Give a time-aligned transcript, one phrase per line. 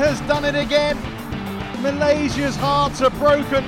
[0.00, 0.96] has done it again.
[1.82, 3.62] Malaysia's hearts are broken.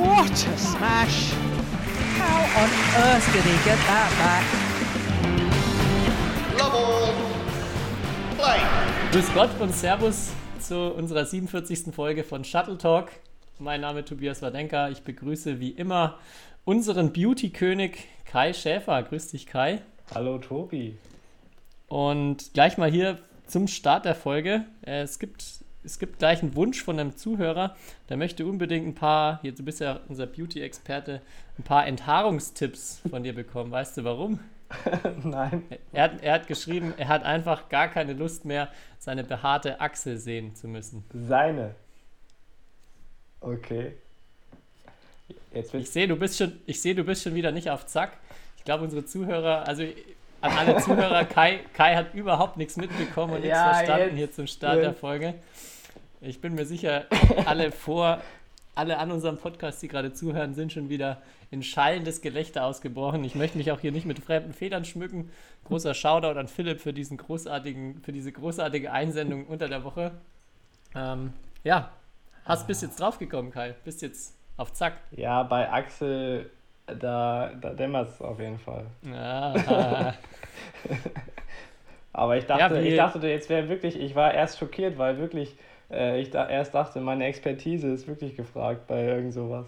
[0.00, 1.32] What a smash!
[2.16, 2.70] How on
[3.04, 4.44] earth did he get that back?
[6.58, 7.12] Love all.
[8.38, 8.60] Play.
[9.12, 11.94] Grüß Gott und Servus zu unserer 47.
[11.94, 13.10] Folge von Shuttle Talk.
[13.58, 14.88] Mein Name ist Tobias Wadenka.
[14.88, 16.18] Ich begrüße wie immer
[16.64, 19.02] unseren Beauty-König Kai Schäfer.
[19.02, 19.82] Grüß dich, Kai.
[20.14, 20.96] Hallo, Tobi.
[21.88, 24.64] Und gleich mal hier zum Start der Folge.
[24.86, 25.44] Äh, Es gibt,
[25.84, 27.76] es gibt gleich einen Wunsch von einem Zuhörer,
[28.08, 31.20] der möchte unbedingt ein paar, hier, du bist ja unser Beauty-Experte,
[31.58, 33.70] ein paar Enthaarungstipps von dir bekommen.
[33.70, 34.40] Weißt du warum?
[35.22, 35.62] Nein.
[35.92, 40.16] Er hat, er hat geschrieben, er hat einfach gar keine Lust mehr, seine behaarte Achsel
[40.16, 41.04] sehen zu müssen.
[41.12, 41.74] Seine.
[43.40, 43.92] Okay.
[45.52, 48.16] Ich sehe, du bist schon, ich sehe, du bist schon wieder nicht auf Zack.
[48.56, 49.84] Ich glaube, unsere Zuhörer, also
[50.44, 54.32] an alle Zuhörer, Kai, Kai hat überhaupt nichts mitbekommen und nichts Ja, verstanden jetzt- hier
[54.32, 55.00] zum Start der jetzt.
[55.00, 55.34] Folge.
[56.20, 57.04] Ich bin mir sicher,
[57.46, 58.20] alle vor,
[58.74, 63.22] alle an unserem Podcast, die gerade zuhören, sind schon wieder in schallendes Gelächter ausgebrochen.
[63.24, 65.30] Ich möchte mich auch hier nicht mit fremden Federn schmücken.
[65.64, 70.12] Großer Shoutout an Philipp für diesen großartigen, für diese großartige Einsendung unter der Woche.
[70.94, 71.32] Ähm,
[71.62, 71.90] ja,
[72.44, 73.74] hast bist jetzt draufgekommen, Kai.
[73.84, 74.94] Bist jetzt auf Zack.
[75.12, 76.50] Ja, bei Axel,
[76.86, 78.84] da, da dämmert es auf jeden Fall.
[79.02, 80.14] Ja,
[82.12, 85.56] Aber ich dachte, Ja, ich dachte, jetzt wäre wirklich, ich war erst schockiert, weil wirklich,
[85.90, 89.66] äh, ich da erst dachte, meine Expertise ist wirklich gefragt bei irgend sowas.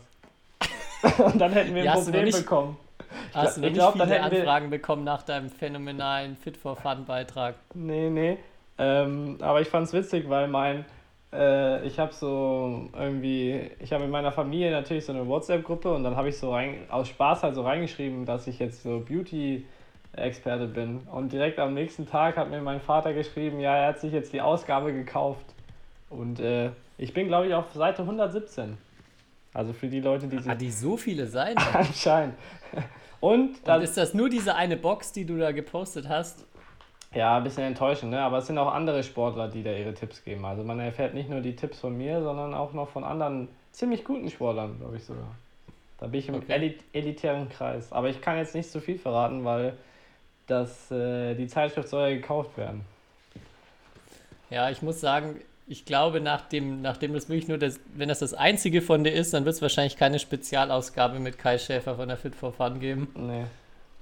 [1.18, 2.76] Und dann hätten wir Ja, ein hast du Problem nicht- bekommen.
[3.34, 6.36] hast du noch ich nicht glaub, dann viele hätten wir- Anfragen bekommen nach deinem phänomenalen
[6.36, 7.56] Fit for Fun Beitrag?
[7.74, 8.38] Nee, nee.
[8.78, 10.84] Ähm, aber ich fand's witzig, weil mein,
[11.32, 16.04] äh, ich habe so irgendwie, ich habe in meiner Familie natürlich so eine WhatsApp-Gruppe und
[16.04, 20.66] dann habe ich so rein, aus Spaß halt so reingeschrieben, dass ich jetzt so Beauty-Experte
[20.66, 21.00] bin.
[21.12, 24.32] Und direkt am nächsten Tag hat mir mein Vater geschrieben, ja, er hat sich jetzt
[24.32, 25.46] die Ausgabe gekauft.
[26.10, 28.78] Und äh, ich bin, glaube ich, auf Seite 117.
[29.52, 31.62] Also für die Leute, die Ah, die so viele Seiten.
[31.72, 32.34] anscheinend.
[33.20, 36.46] Und Und dann, ist das nur diese eine Box, die du da gepostet hast?
[37.16, 38.20] Ja, ein bisschen enttäuschend, ne?
[38.20, 40.44] aber es sind auch andere Sportler, die da ihre Tipps geben.
[40.44, 44.04] Also man erfährt nicht nur die Tipps von mir, sondern auch noch von anderen ziemlich
[44.04, 45.34] guten Sportlern, glaube ich sogar.
[45.98, 46.52] Da bin ich im Okay.
[46.52, 47.90] elit elitären Kreis.
[47.90, 49.72] Aber ich kann jetzt nicht so viel verraten, weil
[50.46, 52.82] das, äh, die Zeitschrift soll ja gekauft werden.
[54.50, 58.34] Ja, ich muss sagen, ich glaube, nachdem, nachdem das wirklich nur das, wenn das das
[58.34, 62.18] einzige von dir ist, dann wird es wahrscheinlich keine Spezialausgabe mit Kai Schäfer von der
[62.18, 63.08] Fit for Fun geben.
[63.14, 63.44] Nee.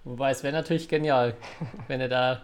[0.02, 1.34] Wobei es wäre natürlich genial,
[1.86, 2.42] wenn du da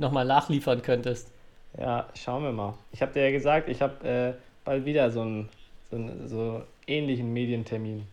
[0.00, 1.30] nochmal nachliefern könntest.
[1.78, 2.74] Ja, schauen wir mal.
[2.92, 4.32] Ich habe dir ja gesagt, ich habe äh,
[4.64, 5.48] bald wieder so einen,
[5.90, 8.06] so einen so ähnlichen Medientermin.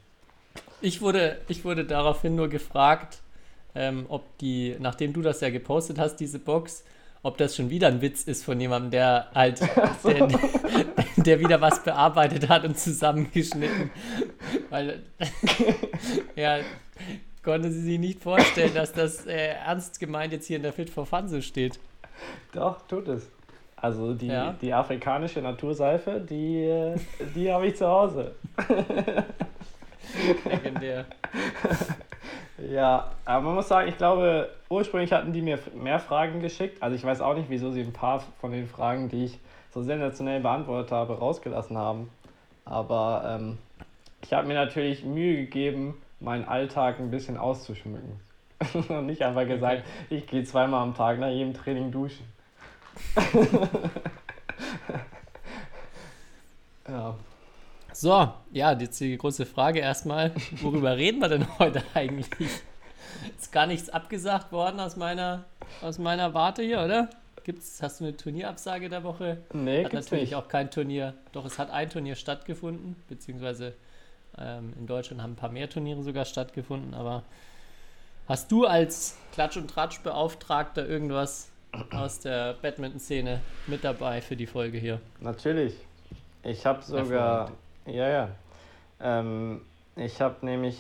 [0.82, 3.20] Ich wurde, ich wurde daraufhin nur gefragt,
[3.74, 6.84] ähm, ob die, nachdem du das ja gepostet hast, diese Box,
[7.24, 9.60] ob das schon wieder ein Witz ist von jemandem, der halt,
[10.04, 10.28] der,
[11.18, 13.90] der wieder was bearbeitet hat und zusammengeschnitten.
[14.70, 15.02] Weil,
[16.36, 16.60] ja,
[17.48, 20.90] konnte sie sich nicht vorstellen, dass das äh, ernst gemeint jetzt hier in der Fit
[20.90, 21.80] for Fun so steht.
[22.54, 23.32] Doch, tut es.
[23.78, 24.54] Also die, Ja.
[24.62, 26.96] die afrikanische Naturseife, die, äh,
[27.36, 28.36] die habe ich zu Hause.
[30.46, 31.06] Legendär.
[32.70, 36.82] Ja, aber man muss sagen, ich glaube, ursprünglich hatten die mir mehr Fragen geschickt.
[36.84, 39.40] Also ich weiß auch nicht, wieso sie ein paar von den Fragen, die ich
[39.72, 42.10] so sensationell beantwortet habe, rausgelassen haben.
[42.66, 43.58] Aber ähm,
[44.24, 48.20] ich habe mir natürlich Mühe gegeben, meinen Alltag ein bisschen auszuschmücken.
[48.90, 52.26] Und nicht einfach gesagt, ich gehe zweimal am Tag nach jedem Training duschen.
[56.88, 57.16] ja.
[57.94, 60.32] So, ja, jetzt die große Frage erstmal.
[60.62, 62.30] Worüber reden wir denn heute eigentlich?
[63.38, 65.46] Ist gar nichts abgesagt worden aus meiner,
[65.82, 67.10] aus meiner Warte hier, oder?
[67.44, 69.38] Gibt's, hast du eine Turnierabsage der Woche?
[69.54, 70.36] Nee, Hat natürlich nicht.
[70.36, 71.14] auch kein Turnier.
[71.32, 73.74] Doch, es hat ein Turnier stattgefunden, beziehungsweise
[74.40, 77.24] ähm, in Deutschland haben ein paar mehr Turniere sogar stattgefunden, aber
[78.28, 81.50] hast du als Klatsch- und Tratsch-Beauftragter irgendwas
[81.92, 85.00] aus der Badminton-Szene mit dabei für die Folge hier?
[85.20, 85.76] Natürlich.
[86.44, 87.52] Ich habe sogar,
[87.86, 88.30] ja, ja.
[89.00, 89.62] Ähm,
[89.96, 90.78] ich habe nämlich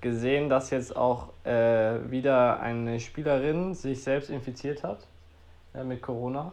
[0.00, 5.06] gesehen, dass jetzt auch äh, wieder eine Spielerin sich selbst infiziert hat
[5.74, 6.52] äh, mit Corona.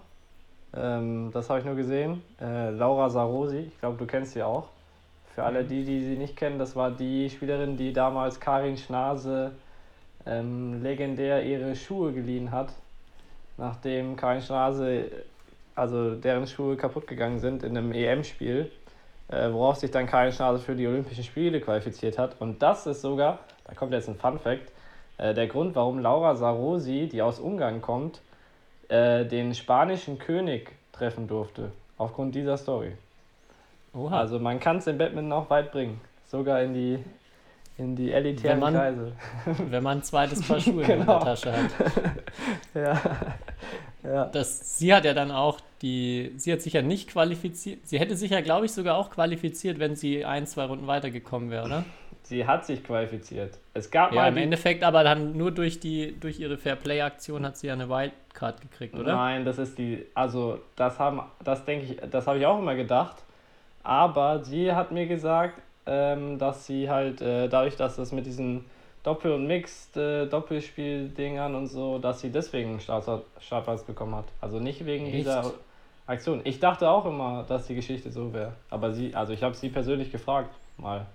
[0.74, 2.22] Ähm, das habe ich nur gesehen.
[2.40, 4.70] Äh, Laura Sarosi, ich glaube, du kennst sie auch.
[5.40, 9.54] Für alle die, die sie nicht kennen, das war die Spielerin, die damals Karin Schnase
[10.26, 12.74] ähm, legendär ihre Schuhe geliehen hat,
[13.56, 15.10] nachdem Karin Schnase,
[15.76, 18.70] also deren Schuhe kaputt gegangen sind in einem EM-Spiel,
[19.30, 22.36] äh, worauf sich dann Karin Schnase für die Olympischen Spiele qualifiziert hat.
[22.42, 24.74] Und das ist sogar, da kommt jetzt ein Fun Fact,
[25.20, 28.20] äh, der Grund, warum Laura Sarosi, die aus Ungarn kommt,
[28.90, 31.72] äh, den spanischen König treffen durfte.
[31.98, 32.92] Aufgrund dieser Story.
[33.94, 34.20] Oha.
[34.20, 36.00] Also man kann es im Badminton auch weit bringen.
[36.26, 37.00] Sogar in die,
[37.78, 39.12] in die elitären Wenn man- Kreise.
[39.70, 41.20] wenn man ein zweites Paar Schuhe in Genau.
[41.20, 41.70] der Tasche hat.
[42.76, 43.02] Ja.
[44.04, 44.26] ja.
[44.26, 47.88] Das, sie hat ja dann auch die, sie hat sich ja nicht qualifiziert.
[47.88, 51.50] Sie hätte sich ja, glaube ich, sogar auch qualifiziert, wenn sie ein, zwei Runden weitergekommen
[51.50, 51.86] wäre, oder?
[52.24, 53.58] Sie hat sich qualifiziert.
[53.74, 57.58] Es gab Ja, mal im Endeffekt, aber dann nur durch die, durch ihre Fairplay-Aktion hat
[57.58, 59.16] sie ja eine Wildcard gekriegt, oder?
[59.16, 62.76] Nein, das ist die, also das haben, das denke ich, das habe ich auch immer
[62.76, 63.16] gedacht.
[63.84, 68.66] Aber sie hat mir gesagt, ähm, dass sie halt äh, dadurch, dass das mit diesen
[69.04, 73.06] Doppel- und Mixed äh, Doppelspiel-Dingern und so, dass sie deswegen einen Start
[73.40, 74.26] Startplatz bekommen hat.
[74.42, 75.16] Also nicht wegen Echt?
[75.16, 75.54] dieser
[76.06, 76.42] Aktion.
[76.44, 78.54] Ich dachte auch immer, dass die Geschichte so wäre.
[78.70, 81.06] Aber sie, also ich habe sie persönlich gefragt mal.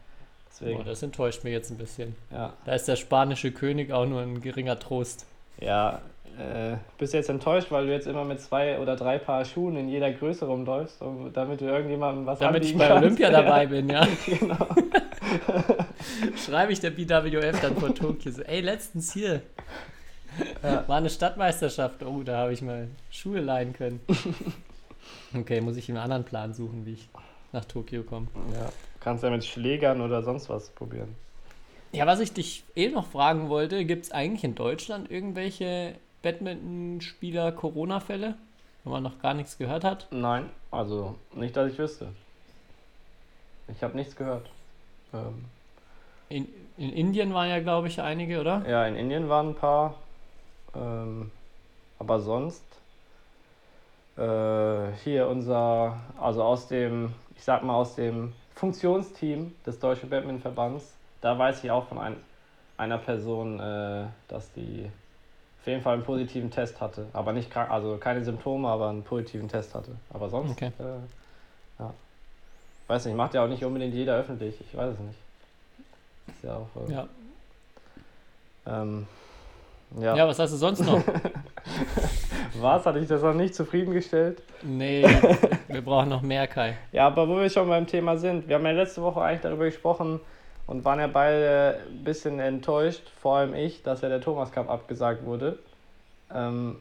[0.49, 2.15] Deswegen, Boah, das enttäuscht mich jetzt ein bisschen.
[2.31, 2.53] ja.
[2.65, 5.27] Da ist der spanische König auch nur ein geringer Trost.
[5.61, 6.01] Ja,
[6.39, 9.77] äh, bist du jetzt enttäuscht, weil du jetzt immer mit zwei oder drei Paar Schuhen
[9.77, 13.05] in jeder Größe rumläufst, um, damit du irgendjemandem was Damit ich bei kannst?
[13.05, 14.07] Olympia dabei bin, ja.
[14.27, 14.67] genau.
[16.37, 19.43] Schreibe ich der BWF dann vor Tokio so, ey, letztens hier.
[20.63, 22.03] War eine Stadtmeisterschaft.
[22.03, 24.01] Oh, da habe ich mal Schuhe leihen können.
[25.37, 27.09] Okay, muss ich einen anderen Plan suchen, wie ich
[27.53, 28.29] nach Tokio komme.
[28.53, 31.15] Ja, kannst ja mit Schlägern oder sonst was probieren.
[31.93, 35.95] Ja, was ich dich eh noch fragen wollte, gibt es eigentlich in Deutschland irgendwelche
[36.25, 38.35] Badmintonspieler Corona-Fälle,
[38.83, 40.09] wenn man noch gar nichts gehört hat?
[40.11, 42.09] Nein, also nicht, dass ich wüsste.
[43.69, 44.51] Ich habe nichts gehört.
[45.13, 45.45] Ähm,
[46.29, 48.63] In, in Indien waren ja, glaube ich, einige, oder?
[48.69, 49.95] ja, in Indien waren ein paar,
[50.75, 51.31] ähm,
[51.99, 52.65] aber sonst
[54.17, 60.93] äh, hier unser, also aus dem, ich sag mal aus dem Funktionsteam des Deutschen Badmintonverbands,
[61.21, 62.17] da weiß ich auch von ein,
[62.77, 64.91] einer Person, äh, dass die
[65.65, 69.03] auf jeden Fall einen positiven Test hatte, aber nicht krank, also keine Symptome, aber einen
[69.03, 69.93] positiven Test hatte.
[70.13, 70.71] Aber sonst, Okay.
[70.79, 70.83] äh,
[71.83, 71.95] ja,
[72.87, 75.19] weiß nicht, macht ja auch nicht unbedingt jeder öffentlich, ich weiß es nicht.
[76.29, 77.09] Ist ja auch, äh, Ja.
[78.67, 79.07] ähm,
[79.99, 80.29] Ja, ja.
[80.29, 81.03] was hast du sonst noch?
[82.61, 82.85] Was?
[82.85, 84.43] Hatte ich das noch nicht zufriedengestellt?
[84.63, 85.03] nee,
[85.69, 86.77] wir brauchen noch mehr, Kai.
[86.93, 89.65] Ja, aber wo wir schon beim Thema sind, wir haben ja letzte Woche eigentlich darüber
[89.65, 90.21] gesprochen
[90.67, 94.71] und waren ja beide ein bisschen enttäuscht, vor allem ich, dass ja der Thomas Cup
[94.71, 95.59] abgesagt wurde.
[96.33, 96.77] Ähm,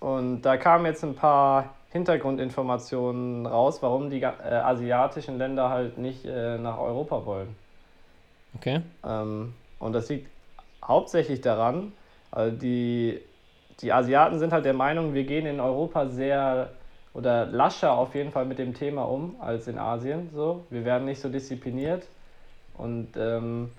[0.00, 6.24] und da kamen jetzt ein paar Hintergrundinformationen raus, warum die äh, asiatischen Länder halt nicht
[6.24, 7.56] äh, nach Europa wollen.
[8.56, 8.80] Okay.
[9.04, 10.30] Ähm, und das liegt
[10.84, 11.92] hauptsächlich daran,
[12.30, 13.20] also die,
[13.80, 16.70] die Asiaten sind halt der Meinung, wir gehen in Europa sehr
[17.14, 20.30] oder lascher auf jeden Fall mit dem Thema um als in Asien.
[20.32, 20.64] So.
[20.70, 22.06] Wir werden nicht so diszipliniert.
[22.78, 23.70] Und ähm,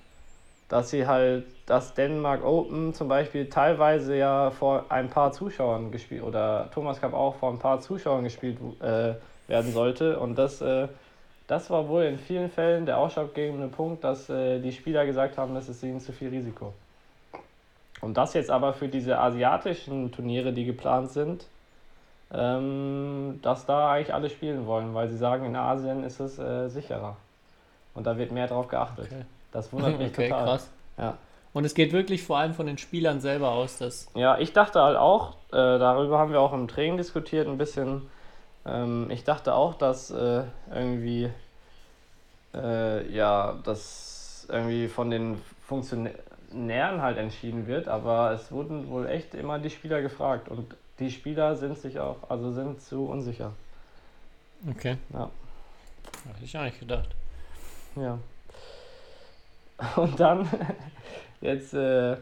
[0.70, 6.22] dass sie halt das Denmark Open zum Beispiel teilweise ja vor ein paar Zuschauern gespielt
[6.22, 9.14] oder Thomas Cup auch vor ein paar Zuschauern gespielt äh,
[9.48, 10.20] werden sollte.
[10.20, 10.88] Und das, äh,
[11.48, 15.56] das war wohl in vielen Fällen der ausschlaggebende Punkt, dass äh, die Spieler gesagt haben,
[15.56, 16.74] das ist ihnen zu viel Risiko.
[18.02, 21.46] Und das jetzt aber für diese asiatischen Turniere, die geplant sind,
[22.32, 26.70] ähm, dass da eigentlich alle spielen wollen, weil sie sagen, in Asien ist es äh,
[26.70, 27.18] sicherer.
[28.00, 29.08] Und da wird mehr drauf geachtet.
[29.12, 29.26] Okay.
[29.52, 30.46] Das wundert mich Okay, total.
[30.46, 30.70] krass.
[30.98, 31.18] Ja.
[31.52, 34.08] Und es geht wirklich vor allem von den Spielern selber aus, dass.
[34.16, 38.04] Ja, ich dachte halt auch, äh, darüber haben wir auch im Training diskutiert, ein bisschen.
[38.66, 41.30] Ähm, ich dachte auch, dass äh, irgendwie,
[42.54, 49.34] äh, ja, das irgendwie von den Funktionären halt entschieden wird, aber es wurden wohl echt
[49.34, 53.52] immer die Spieler gefragt und die Spieler sind sich auch, also sind zu unsicher.
[54.70, 54.96] Okay.
[55.12, 55.30] Ja.
[56.34, 57.10] Hätte ich auch nicht gedacht.
[57.96, 58.18] Ja.
[59.96, 60.48] Und dann,
[61.42, 62.14] jetzt äh,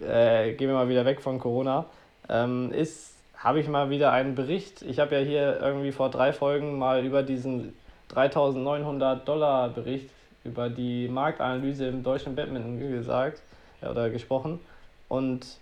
[0.00, 1.86] äh, gehen wir mal wieder weg von Corona,
[2.28, 4.82] ähm, ist, habe ich mal wieder einen Bericht.
[4.82, 7.74] Ich habe ja hier irgendwie vor drei Folgen mal über diesen
[8.08, 10.10] 3900 Dollar Bericht
[10.44, 13.42] über die Marktanalyse im deutschen Badminton gesagt
[13.82, 14.60] ja, oder gesprochen.
[15.08, 15.58] Und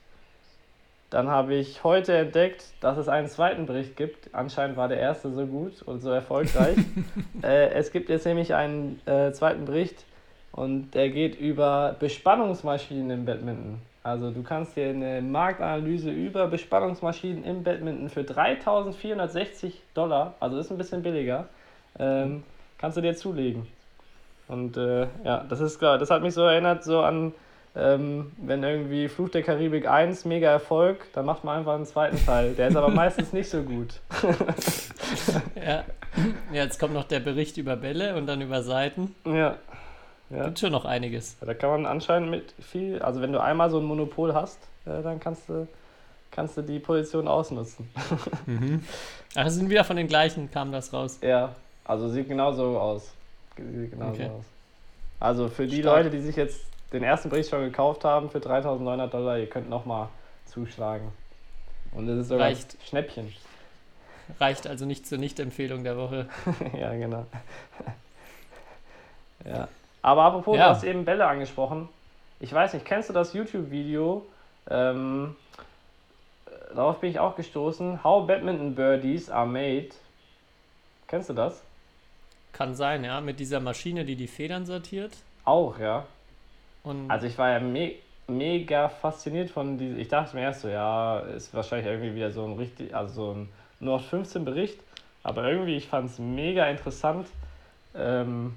[1.12, 4.34] dann habe ich heute entdeckt, dass es einen zweiten Bericht gibt.
[4.34, 6.78] Anscheinend war der erste so gut und so erfolgreich.
[7.42, 10.04] äh, es gibt jetzt nämlich einen äh, zweiten Bericht
[10.52, 13.78] und der geht über Bespannungsmaschinen im Badminton.
[14.02, 20.70] Also du kannst dir eine Marktanalyse über Bespannungsmaschinen im Badminton für 3.460 Dollar, also ist
[20.70, 21.46] ein bisschen billiger,
[21.98, 22.42] ähm,
[22.78, 23.68] kannst du dir zulegen.
[24.48, 27.32] Und äh, ja, das ist klar, das hat mich so erinnert so an
[27.74, 32.22] ähm, wenn irgendwie Fluch der Karibik 1 mega Erfolg, dann macht man einfach einen zweiten
[32.24, 32.52] Teil.
[32.54, 34.00] Der ist aber meistens nicht so gut.
[35.54, 35.84] Ja.
[36.52, 39.14] ja, jetzt kommt noch der Bericht über Bälle und dann über Seiten.
[39.24, 39.56] Ja.
[40.30, 40.44] Ja.
[40.44, 41.36] Gibt schon noch einiges.
[41.40, 45.02] Da kann man anscheinend mit viel, also wenn du einmal so ein Monopol hast, äh,
[45.02, 45.66] dann kannst du
[46.30, 47.90] kannst du die Position ausnutzen.
[49.34, 51.18] Ach, es sind wieder von den gleichen, kam das raus.
[51.22, 53.12] Ja, also sieht genauso aus.
[53.58, 54.30] Sieht genauso Okay.
[54.30, 54.44] aus.
[55.20, 55.98] Also für die Stark.
[56.04, 56.60] Leute, die sich jetzt
[56.92, 60.08] den ersten Bericht schon gekauft haben für 3900 Dollar, ihr könnt nochmal
[60.46, 61.12] zuschlagen.
[61.92, 62.74] Und es ist sogar Reicht.
[62.74, 63.32] ein Schnäppchen.
[64.40, 66.28] Reicht also nicht zur Nicht-Empfehlung der Woche.
[66.78, 67.26] ja, genau.
[69.44, 69.68] ja.
[70.02, 70.68] Aber apropos, Ja.
[70.68, 71.88] du hast eben Bälle angesprochen.
[72.40, 74.26] Ich weiß nicht, kennst du das YouTube-Video?
[74.70, 75.36] Ähm,
[76.46, 78.02] äh, darauf bin ich auch gestoßen.
[78.02, 79.90] How Badminton Birdies are made.
[81.08, 81.62] Kennst du das?
[82.52, 85.12] Kann sein, ja, mit dieser Maschine, die die Federn sortiert.
[85.44, 86.06] Auch, ja.
[86.84, 87.94] Und Also ich war ja me
[88.28, 89.98] mega fasziniert von diesem.
[89.98, 93.32] Ich dachte mir erst so, ja, ist wahrscheinlich irgendwie wieder so ein richtig, also so
[93.32, 93.48] ein
[93.80, 94.80] 0815 Bericht.
[95.22, 97.28] Aber irgendwie, ich fand es mega interessant.
[97.94, 98.56] Ähm,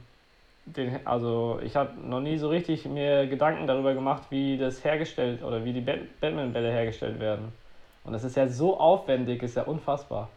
[0.65, 5.43] den, also ich habe noch nie so richtig mir Gedanken darüber gemacht, wie das hergestellt
[5.43, 7.53] oder wie die Bat- Batman-Bälle hergestellt werden.
[8.03, 10.29] Und das ist ja so aufwendig, ist ja unfassbar.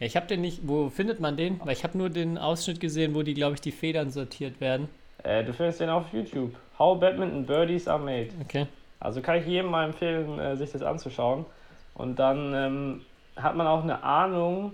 [0.00, 1.60] ja, ich habe den nicht, wo findet man den?
[1.64, 4.88] Weil ich habe nur den Ausschnitt gesehen, wo die, glaube ich, die Federn sortiert werden.
[5.22, 6.54] Äh, du findest den auf YouTube.
[6.78, 8.28] How Badminton Birdies are made.
[8.42, 8.66] Okay.
[9.00, 11.46] Also kann ich jedem mal empfehlen, äh, sich das anzuschauen.
[11.94, 13.00] Und dann ähm,
[13.36, 14.72] hat man auch eine Ahnung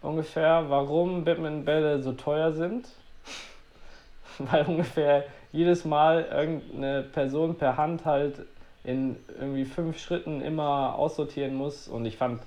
[0.00, 2.88] ungefähr, warum Badmintonbälle so teuer sind.
[4.38, 8.40] Weil ungefähr jedes Mal irgendeine Person per Hand halt
[8.84, 11.88] in irgendwie fünf Schritten immer aussortieren muss.
[11.88, 12.42] Und ich fand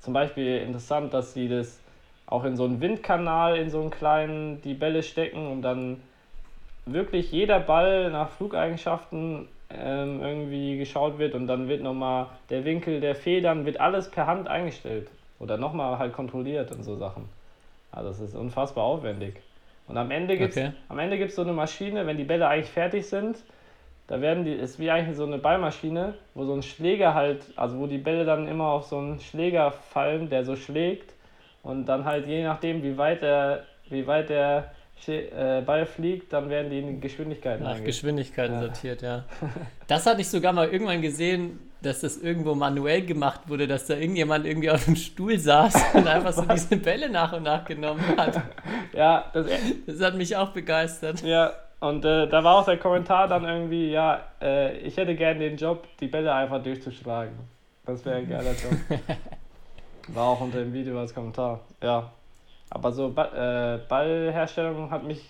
[0.00, 1.80] zum Beispiel interessant, dass sie das
[2.26, 6.00] auch in so einen Windkanal, in so einen kleinen, die Bälle stecken und dann
[6.86, 13.00] wirklich jeder Ball nach Flugeigenschaften ähm, irgendwie geschaut wird und dann wird nochmal der Winkel
[13.00, 15.08] der Federn, wird alles per Hand eingestellt
[15.38, 17.28] oder nochmal halt kontrolliert und so Sachen.
[17.92, 19.40] Also es ist unfassbar aufwendig.
[19.86, 20.72] Und am Ende gibt es Okay.
[20.88, 23.36] am Ende gibt's so eine Maschine, wenn die Bälle eigentlich fertig sind,
[24.06, 27.78] da werden die, ist wie eigentlich so eine Ballmaschine, wo so ein Schläger halt, also
[27.78, 31.14] wo die Bälle dann immer auf so einen Schläger fallen, der so schlägt
[31.62, 34.72] und dann halt je nachdem, wie weit der, wie weit der
[35.06, 38.60] Ball fliegt, dann werden die in Geschwindigkeiten Nach Geschwindigkeiten Ja.
[38.60, 39.24] sortiert, ja.
[39.86, 43.94] Das hatte ich sogar mal irgendwann gesehen, dass das irgendwo manuell gemacht wurde, dass da
[43.94, 48.02] irgendjemand irgendwie auf dem Stuhl saß und einfach so diese Bälle nach und nach genommen
[48.16, 48.40] hat.
[48.92, 49.46] Ja, das,
[49.86, 51.22] Das hat mich auch begeistert.
[51.22, 55.38] ja, und äh, da war auch der Kommentar dann irgendwie, ja, äh, ich hätte gern
[55.38, 57.32] den Job, die Bälle einfach durchzuschlagen.
[57.86, 58.72] Das wäre ein geiler Job.
[60.08, 61.60] War auch unter dem Video als Kommentar.
[61.82, 62.10] Ja.
[62.70, 65.28] Aber so ba äh, Ballherstellung hat mich,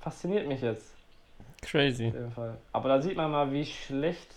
[0.00, 0.92] fasziniert mich jetzt.
[1.62, 2.08] Crazy.
[2.08, 2.56] Auf jeden Fall.
[2.72, 4.28] Aber da sieht man mal, wie schlecht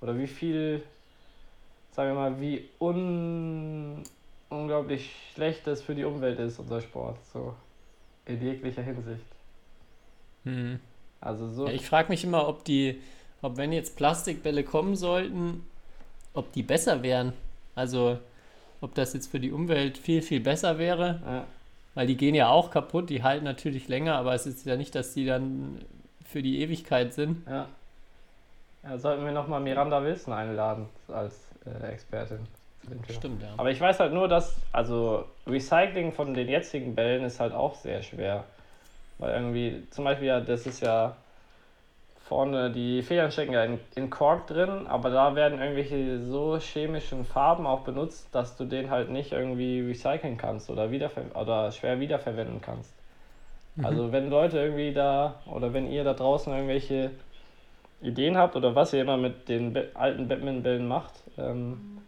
[0.00, 0.82] oder wie viel,
[1.92, 4.02] sagen wir mal, wie un
[4.48, 7.18] unglaublich schlecht das für die Umwelt ist, unser Sport.
[7.32, 7.54] So
[8.26, 9.24] in jeglicher Hinsicht.
[10.44, 10.80] Hm.
[11.20, 11.66] Also so.
[11.66, 13.00] Ja, ich frage mich immer, ob die,
[13.42, 15.64] ob wenn jetzt Plastikbälle kommen sollten,
[16.34, 17.32] ob die besser wären.
[17.74, 18.18] Also,
[18.80, 21.20] ob das jetzt für die Umwelt viel, viel besser wäre.
[21.24, 21.46] ja.
[21.96, 24.94] Weil die gehen ja auch kaputt, die halten natürlich länger, aber es ist ja nicht,
[24.94, 25.80] dass die dann
[26.26, 27.44] für die Ewigkeit sind.
[27.48, 27.66] Ja.
[28.84, 32.40] ja sollten wir nochmal Miranda Wilson einladen als äh, Expertin.
[33.10, 33.48] Stimmt, ja.
[33.56, 37.74] Aber ich weiß halt nur, dass, also Recycling von den jetzigen Bällen ist halt auch
[37.74, 38.44] sehr schwer.
[39.16, 41.16] Weil irgendwie, zum Beispiel, ja, das ist ja
[42.28, 47.24] vorne, die Federn stecken ja in, in Kork drin, aber da werden irgendwelche so chemischen
[47.24, 52.00] Farben auch benutzt, dass du den halt nicht irgendwie recyceln kannst oder, wiederver oder schwer
[52.00, 52.92] wiederverwenden kannst.
[53.82, 57.10] Also wenn Leute irgendwie da oder wenn ihr da draußen irgendwelche
[58.00, 61.98] Ideen habt oder was ihr immer mit den alten Batman-Bällen macht, ähm,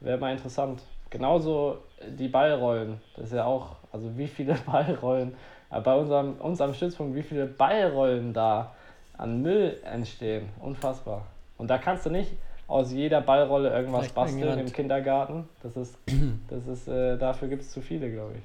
[0.00, 0.82] wäre mal interessant.
[1.10, 1.78] Genauso
[2.18, 5.34] die Ballrollen, das ist ja auch, also wie viele Ballrollen,
[5.70, 8.72] äh, bei unserem, uns am Stützpunkt, wie viele Ballrollen da
[9.16, 10.48] an Müll entstehen.
[10.60, 11.26] Unfassbar.
[11.56, 12.32] Und da kannst du nicht
[12.66, 15.48] aus jeder Ballrolle irgendwas Vielleicht basteln im Kindergarten.
[15.62, 15.96] Das ist,
[16.48, 18.42] das ist, äh, dafür gibt es zu viele, glaube ich.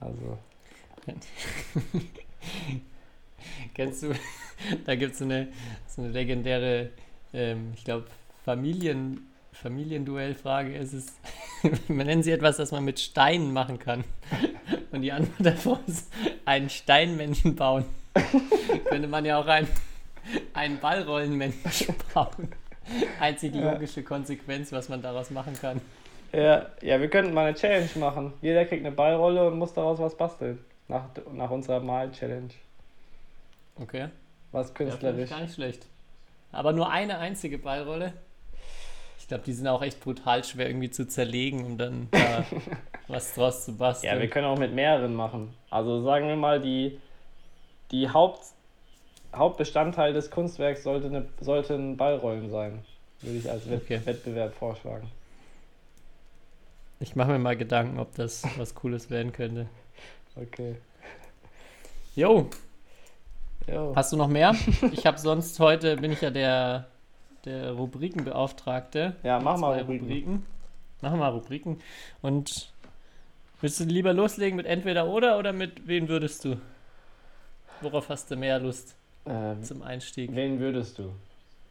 [0.00, 0.38] Also,
[3.74, 4.12] Kennst du,
[4.86, 5.48] da gibt es eine,
[5.86, 6.90] so eine legendäre,
[7.32, 8.06] ähm, ich glaube,
[8.44, 11.14] Familien, Familienduellfrage ist es,
[11.88, 14.04] man nennt sie etwas, das man mit Steinen machen kann.
[14.92, 16.12] Und die Antwort davor ist,
[16.44, 17.84] einen Steinmenschen bauen.
[18.88, 19.68] Könnte man ja auch einen,
[20.54, 22.48] einen Ballrollenmenschen bauen.
[23.20, 23.72] Einzige Ja.
[23.72, 25.80] logische Konsequenz, was man daraus machen kann.
[26.32, 28.32] Ja, ja, wir könnten mal eine Challenge machen.
[28.42, 30.58] Jeder kriegt eine Ballrolle und muss daraus was basteln.
[30.88, 32.50] Nach, nach unserer Mal-Challenge.
[33.80, 34.08] Okay.
[34.52, 35.30] Was Ja, künstlerisch.
[35.30, 35.86] gar nicht schlecht.
[36.52, 38.12] Aber nur eine einzige Ballrolle.
[39.18, 42.44] Ich glaube, die sind auch echt brutal schwer irgendwie zu zerlegen, um dann da
[43.08, 44.12] was draus zu basteln.
[44.14, 45.54] ja, wir können auch mit mehreren machen.
[45.70, 47.00] Also sagen wir mal, die,
[47.90, 48.40] die Haupt,
[49.34, 52.84] Hauptbestandteil des Kunstwerks sollte eine, sollten Ballrollen sein.
[53.20, 54.00] Würde ich als Okay.
[54.04, 55.10] Wettbewerb vorschlagen.
[57.00, 59.66] Ich mache mir mal Gedanken, ob das was Cooles werden könnte.
[60.36, 60.76] Okay.
[62.16, 62.48] Jo,
[63.66, 63.92] Jo.
[63.96, 64.54] hast du noch mehr?
[64.92, 66.86] Ich habe sonst heute, bin ich ja der,
[67.44, 69.16] der Rubrikenbeauftragte.
[69.22, 70.44] Ja, mach mal Rubriken.
[71.00, 71.80] Machen wir mal Rubriken.
[72.22, 72.72] Und
[73.60, 76.56] willst du lieber loslegen mit entweder oder oder mit wen würdest du?
[77.84, 80.30] Worauf hast du mehr Lust Ähm, zum Einstieg?
[80.34, 81.12] wen würdest du?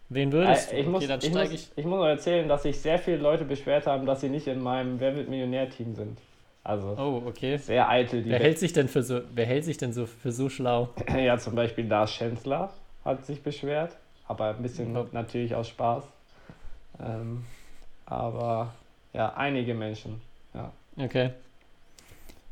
[0.10, 0.82] Wen würdest Äh, du?
[0.82, 1.72] ich, muss, okay, dann ich, muss, ich.
[1.76, 4.62] ich muss noch erzählen, dass sich sehr viele Leute beschwert haben, dass sie nicht in
[4.62, 6.18] meinem Wer wird Millionär-Team sind.
[6.64, 7.58] Also Oh, okay.
[7.58, 8.22] sehr eitel.
[8.24, 10.90] Die Wer hält sich denn für so, wer hält sich denn so für so schlau?
[11.18, 12.72] ja, zum Beispiel Lars Schänzler
[13.04, 13.96] hat sich beschwert,
[14.28, 15.06] aber ein bisschen Ja.
[15.12, 16.04] natürlich aus Spaß.
[17.04, 17.44] Ähm,
[18.06, 18.74] aber
[19.14, 20.22] ja, einige Menschen.
[20.96, 21.32] Okay.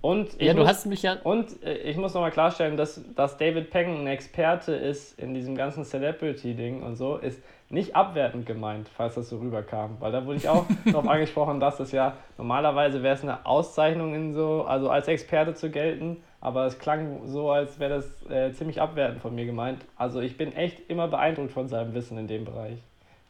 [0.01, 1.17] Und ich Ja, du muss, hast mich ja.
[1.24, 5.55] Und äh, ich muss nochmal klarstellen, dass, dass David Peng ein Experte ist in diesem
[5.55, 9.98] ganzen Celebrity-Ding und so, ist nicht abwertend gemeint, falls das so rüberkam.
[10.00, 14.15] Weil da wurde ich auch darauf angesprochen, dass es ja normalerweise wäre es eine Auszeichnung
[14.15, 18.51] in so, also als Experte zu gelten, aber es klang so, als wäre das äh,
[18.53, 19.86] ziemlich abwertend von mir gemeint.
[19.96, 22.79] Also ich bin echt immer beeindruckt von seinem Wissen in dem Bereich.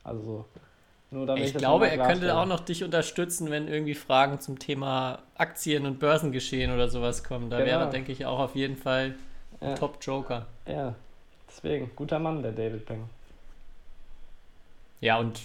[0.03, 0.45] Also so.
[1.35, 5.99] Ich glaube, er könnte auch noch dich unterstützen, wenn irgendwie Fragen zum Thema Aktien und
[5.99, 7.49] Börsengeschehen oder sowas kommen.
[7.49, 7.91] Da wäre, Genau.
[7.91, 9.15] denke ich, auch auf jeden Fall
[9.59, 9.75] ein Ja.
[9.75, 10.45] Top-Joker.
[10.65, 10.95] Ja,
[11.49, 13.09] deswegen, guter Mann, der David Peng.
[15.01, 15.41] Ja, und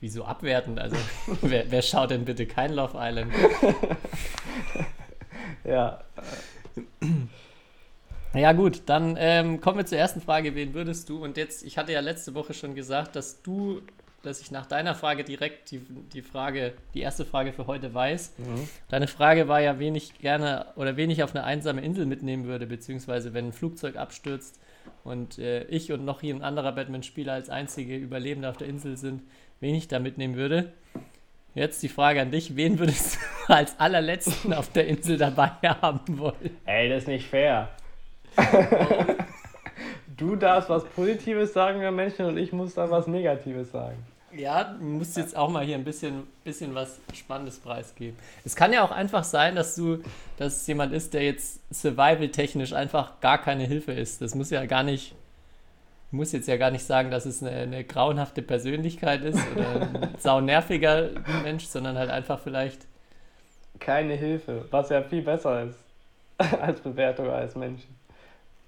[0.00, 0.78] wieso abwertend?
[0.78, 0.96] Also,
[1.40, 3.32] wer, wer schaut denn bitte kein Love Island?
[5.64, 6.00] Ja,
[8.34, 10.54] Ja, gut, dann ähm, kommen wir zur ersten Frage.
[10.54, 11.24] Wen würdest du?
[11.24, 13.80] Und jetzt, ich hatte ja letzte Woche schon gesagt, dass du,
[14.26, 15.80] dass ich nach deiner Frage direkt die,
[16.12, 18.34] die Frage, die erste Frage für heute weiß.
[18.38, 18.68] Mhm.
[18.88, 22.46] Deine Frage war ja, wen ich gerne oder wen ich auf eine einsame Insel mitnehmen
[22.46, 24.58] würde, beziehungsweise wenn ein Flugzeug abstürzt
[25.04, 28.96] und äh, ich und noch hier ein anderer Batman-Spieler als einzige Überlebende auf der Insel
[28.96, 29.22] sind,
[29.60, 30.72] wen ich da mitnehmen würde.
[31.54, 33.20] Jetzt die Frage an dich, wen würdest du
[33.54, 36.58] als allerletzten auf der Insel dabei haben wollen?
[36.66, 37.70] Ey, das ist nicht fair.
[40.16, 43.96] du darfst was Positives sagen über Menschen und ich muss dann was Negatives sagen.
[44.32, 48.18] Ja, du musst jetzt auch mal hier ein bisschen, bisschen was Spannendes preisgeben.
[48.44, 50.02] Es kann ja auch einfach sein, dass du,
[50.36, 54.20] dass es jemand ist, der jetzt survival-technisch einfach gar keine Hilfe ist.
[54.20, 55.14] Das muss ja gar nicht,
[56.10, 60.14] muss jetzt ja gar nicht sagen, dass es eine, eine grauenhafte Persönlichkeit ist oder ein
[60.18, 61.10] saunerviger
[61.42, 62.86] Mensch, sondern halt einfach vielleicht,
[63.78, 65.78] Keine Hilfe, was ja viel besser ist
[66.60, 67.94] als Bewertung als Menschen.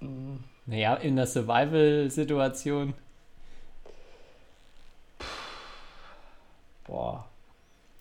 [0.01, 0.44] Mhm.
[0.66, 2.94] naja, in einer Survival-Situation.
[6.88, 7.24] Boah.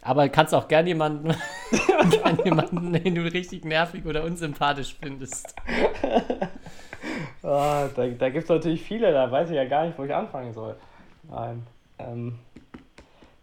[0.02, 1.36] Aber kannst auch gern jemanden,
[2.10, 5.54] gern jemanden, den du richtig nervig oder unsympathisch findest.
[7.44, 10.14] Ah, da da gibt es natürlich viele, da weiß ich ja gar nicht, wo ich
[10.14, 10.76] anfangen soll.
[11.30, 11.66] Nein.
[12.00, 12.40] Ähm,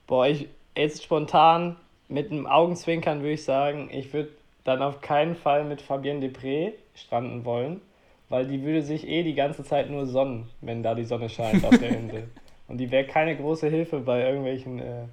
[0.07, 1.77] boah, ich jetzt spontan
[2.09, 4.31] mit einem Augenzwinkern würde ich sagen, ich würde
[4.65, 7.81] dann auf keinen Fall mit Fabienne Depré stranden wollen,
[8.29, 11.65] weil die würde sich eh die ganze Zeit nur sonnen, wenn da die Sonne scheint
[11.65, 12.29] auf der Insel.
[12.69, 15.07] Und die wäre keine große Hilfe bei irgendwelchen äh,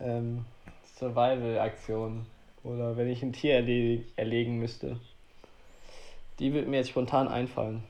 [0.00, 0.44] ähm,
[0.98, 2.26] Survival-Aktionen
[2.62, 5.00] oder wenn ich ein Tier erle erlegen müsste.
[6.38, 7.82] Die wird mir jetzt spontan einfallen.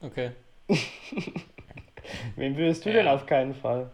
[0.00, 0.32] Okay.
[2.36, 3.14] Wen würdest du denn Ja.
[3.14, 3.90] auf keinen Fall?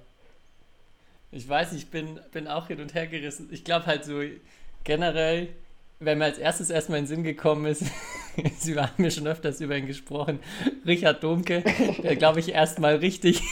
[1.30, 3.48] Ich weiß, ich bin, bin auch hin und her gerissen.
[3.52, 4.20] Ich glaube halt so
[4.84, 5.48] generell,
[6.00, 7.84] wenn mir als erstes erstmal in den Sinn gekommen ist,
[8.64, 10.40] wir haben ja schon öfters über ihn gesprochen,
[10.86, 11.62] Richard Domke,
[12.02, 13.42] der glaube ich erstmal richtig,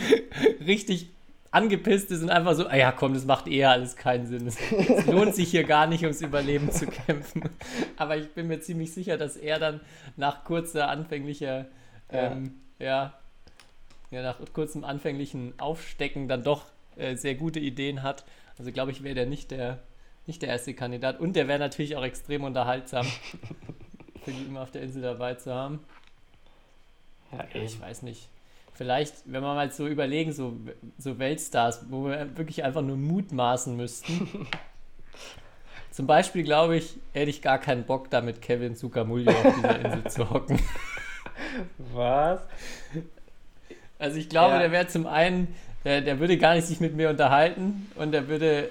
[0.66, 1.10] richtig
[1.50, 4.46] angepisst ist und einfach so, ah ja komm, das macht eher alles keinen Sinn.
[4.46, 7.48] Es, es lohnt sich hier gar nicht ums Überleben zu kämpfen.
[7.96, 9.80] Aber ich bin mir ziemlich sicher, dass er dann
[10.16, 11.66] nach kurzer anfänglicher,
[12.12, 12.32] Ja.
[12.32, 13.14] ähm, ja,
[14.10, 18.24] ja, nach kurzem anfänglichen Aufstecken dann doch äh, sehr gute Ideen hat.
[18.58, 19.78] Also glaube ich, wäre der nicht der
[20.26, 21.20] nicht der erste Kandidat.
[21.20, 23.06] Und der wäre natürlich auch extrem unterhaltsam,
[24.24, 25.80] für die immer auf der Insel dabei zu haben.
[27.32, 28.28] Ja, Ja, ich weiß nicht.
[28.74, 30.54] Vielleicht, wenn wir mal so überlegen, so,
[30.98, 34.46] so Weltstars, wo wir wirklich einfach nur mutmaßen müssten.
[35.90, 39.80] Zum Beispiel, glaube ich, hätte ich gar keinen Bock, da mit Kevin Zuckermuljo auf dieser
[39.84, 40.58] Insel zu hocken.
[41.94, 42.40] Was?
[43.98, 44.58] Also ich glaube, Ja.
[44.60, 48.28] der wäre zum einen, der, der würde gar nicht sich mit mir unterhalten und der
[48.28, 48.68] würde,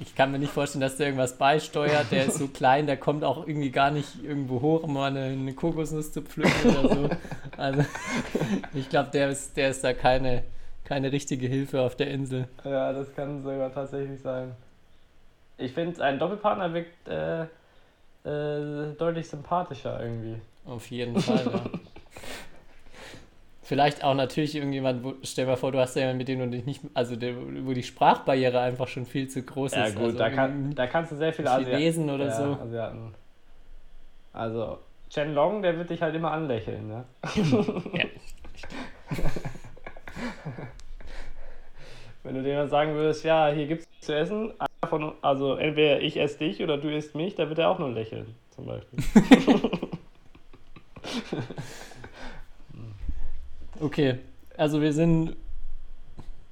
[0.00, 3.24] ich, kann mir nicht vorstellen, dass der irgendwas beisteuert, der ist so klein, der kommt
[3.24, 7.10] auch irgendwie gar nicht irgendwo hoch, um mal eine, eine Kokosnuss zu pflücken oder so.
[7.56, 7.84] Also
[8.74, 10.42] ich glaube, der ist, der ist da keine,
[10.84, 12.48] keine richtige Hilfe auf der Insel.
[12.64, 14.54] Ja, das kann sogar tatsächlich sein.
[15.58, 17.44] Ich finde, ein Doppelpartner wirkt äh,
[18.24, 20.36] äh, deutlich sympathischer irgendwie.
[20.66, 21.64] Auf jeden Fall, ja.
[23.66, 26.38] Vielleicht auch natürlich irgendjemand, wo, stell dir mal vor, du hast ja jemanden, mit dem
[26.38, 29.96] du dich nicht, also der, wo die Sprachbarriere einfach schon viel zu groß Ja ist.
[29.96, 32.44] gut, also da, kann, da kannst du sehr viele Chinesen oder ja, so.
[32.62, 33.12] Asiaten.
[34.32, 34.78] Also,
[35.10, 37.06] Chen Long, der wird dich halt immer anlächeln, ne?
[37.92, 38.04] Ja.
[42.22, 44.52] Wenn du dem dann sagen würdest, ja, hier gibt's zu essen,
[44.88, 47.90] von, also entweder ich esse dich oder du isst mich, dann wird er auch nur
[47.90, 49.00] lächeln, zum Beispiel.
[53.80, 54.18] Okay,
[54.56, 55.36] also wir sind,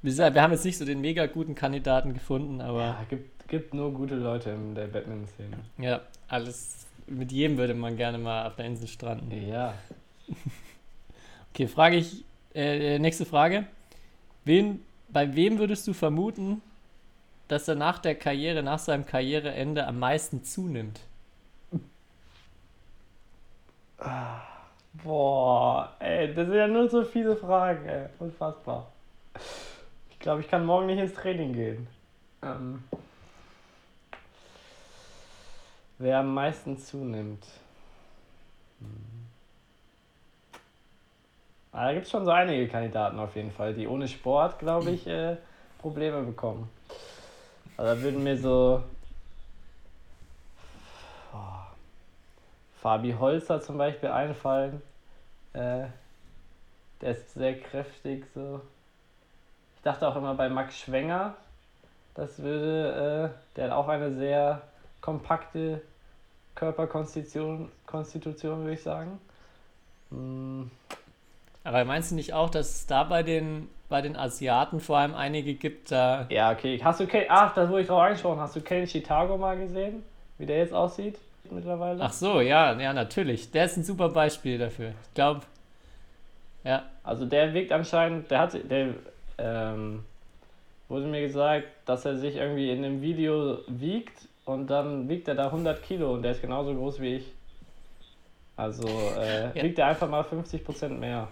[0.02, 3.48] wie gesagt, wir haben jetzt nicht so den mega guten Kandidaten gefunden, aber Ja, gibt,
[3.48, 5.56] gibt nur gute Leute in der Batman-Szene.
[5.78, 9.30] ja, alles, mit jedem würde man gerne mal auf der Insel stranden.
[9.48, 9.74] Ja.
[11.52, 13.64] Okay, frage ich, äh, nächste Frage.
[14.44, 16.60] Wen, bei wem würdest du vermuten,
[17.46, 20.98] dass er nach der Karriere, nach seinem Karriereende am meisten zunimmt?
[25.02, 28.06] Boah, ey, das sind ja nur so viele Fragen, ey.
[28.18, 28.86] Unfassbar.
[30.10, 31.86] Ich glaube, ich kann morgen nicht ins Training gehen.
[32.42, 32.84] Ähm,
[35.98, 37.44] wer am meisten zunimmt.
[38.78, 39.24] Hm.
[41.72, 44.92] Ah, da gibt es schon so einige Kandidaten auf jeden Fall, die ohne Sport, glaube
[44.92, 45.36] ich, äh,
[45.78, 46.70] Probleme bekommen.
[47.76, 48.84] Also da würden mir so
[52.84, 54.82] Fabi Holzer zum Beispiel einfallen.
[55.54, 55.86] Äh,
[57.00, 58.60] der ist sehr kräftig so.
[59.76, 61.32] Ich dachte auch immer bei Max Schwenger,
[62.14, 64.60] das würde, äh, der hat auch eine sehr
[65.00, 65.80] kompakte
[66.54, 69.18] Körperkonstitution, Konstitution, würde ich sagen.
[70.10, 70.70] Hm,
[71.64, 75.14] Aber meinst du nicht auch, dass es da bei den, bei den Asiaten vor allem
[75.14, 76.26] einige gibt, da.
[76.28, 76.78] ja, okay.
[76.84, 78.40] Hast du Ken, ach, das wurde ich drauf angesprochen.
[78.40, 80.02] Hast du Ken Chicago mal gesehen?
[80.36, 81.18] Wie der jetzt aussieht
[81.50, 82.02] mittlerweile?
[82.02, 83.50] Ach so, ja, ja, natürlich.
[83.50, 84.90] Der ist ein super Beispiel dafür.
[85.08, 85.40] Ich glaube,
[86.64, 88.94] ja, Also der wiegt anscheinend, der hat, der
[89.38, 90.04] ähm,
[90.88, 95.34] wurde mir gesagt, dass er sich irgendwie in dem Video wiegt und dann wiegt er
[95.34, 97.26] da 100 Kilo und der ist genauso groß wie ich.
[98.56, 98.86] Also
[99.18, 99.62] äh, Ja.
[99.62, 101.28] wiegt er einfach mal 50% mehr.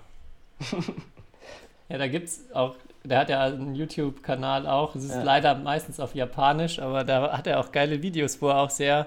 [1.89, 4.95] Ja, da gibt's auch, der hat ja einen YouTube-Kanal auch.
[4.95, 5.23] Es ist Ja.
[5.23, 9.07] leider meistens auf Japanisch, aber da hat er auch geile Videos, wo er auch sehr,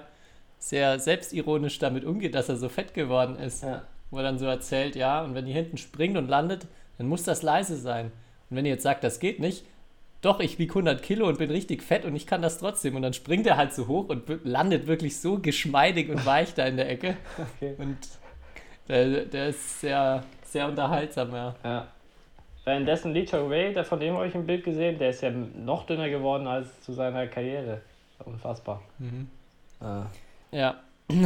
[0.58, 3.62] sehr selbstironisch damit umgeht, dass er so fett geworden ist.
[3.62, 3.82] Ja.
[4.10, 6.66] Wo er dann so erzählt, ja, und wenn die hinten springt und landet,
[6.98, 8.12] dann muss das leise sein.
[8.48, 9.64] Und wenn ihr jetzt sagt, das geht nicht,
[10.22, 12.96] doch, ich wiege 100 Kilo und bin richtig fett und ich kann das trotzdem.
[12.96, 16.66] Und dann springt er halt so hoch und landet wirklich so geschmeidig und weich da
[16.66, 17.16] in der Ecke.
[17.56, 17.74] Okay.
[17.78, 17.98] Und
[18.88, 21.54] der, der ist sehr, sehr unterhaltsam, ja.
[21.64, 21.88] Ja.
[22.64, 25.30] Währenddessen Lee Chong Wei, der von dem habe ich ein Bild gesehen, der ist ja
[25.30, 27.80] noch dünner geworden als zu seiner Karriere.
[28.24, 28.82] Unfassbar.
[28.98, 29.28] Mhm.
[29.80, 30.02] Äh.
[30.56, 30.80] Ja,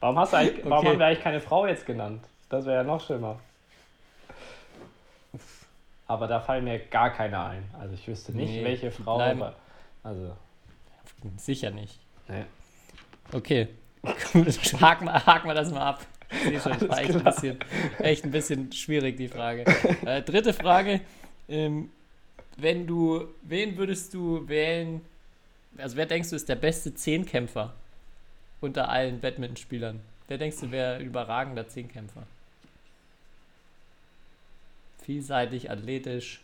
[0.00, 0.88] Warum, hast du eigentlich, warum Okay.
[0.88, 2.20] haben wir eigentlich keine Frau jetzt genannt?
[2.48, 3.38] Das wäre ja noch schlimmer.
[6.08, 7.64] Aber da fallen mir gar keine ein.
[7.78, 9.20] Also ich wüsste nicht, Nee, welche Frau.
[9.20, 9.54] aber-
[10.02, 10.36] Also,
[11.36, 11.98] sicher nicht.
[12.28, 12.44] nee.
[13.32, 13.68] Okay,
[14.04, 16.00] haken wir, haken wir das mal ab.
[16.30, 17.58] Ich sehe schon, das war echt ein, bisschen,
[18.00, 19.64] echt ein bisschen schwierig, die Frage.
[20.04, 21.00] Äh, dritte Frage.
[21.48, 21.90] Ähm,
[22.56, 25.00] wenn du, wen würdest du wählen?
[25.78, 27.72] Also, wer denkst du ist der beste Zehnkämpfer
[28.64, 30.00] unter allen Badmintonspielern?
[30.28, 32.22] Wer denkst du wäre überragender Zehnkämpfer?
[35.02, 36.40] Vielseitig, athletisch,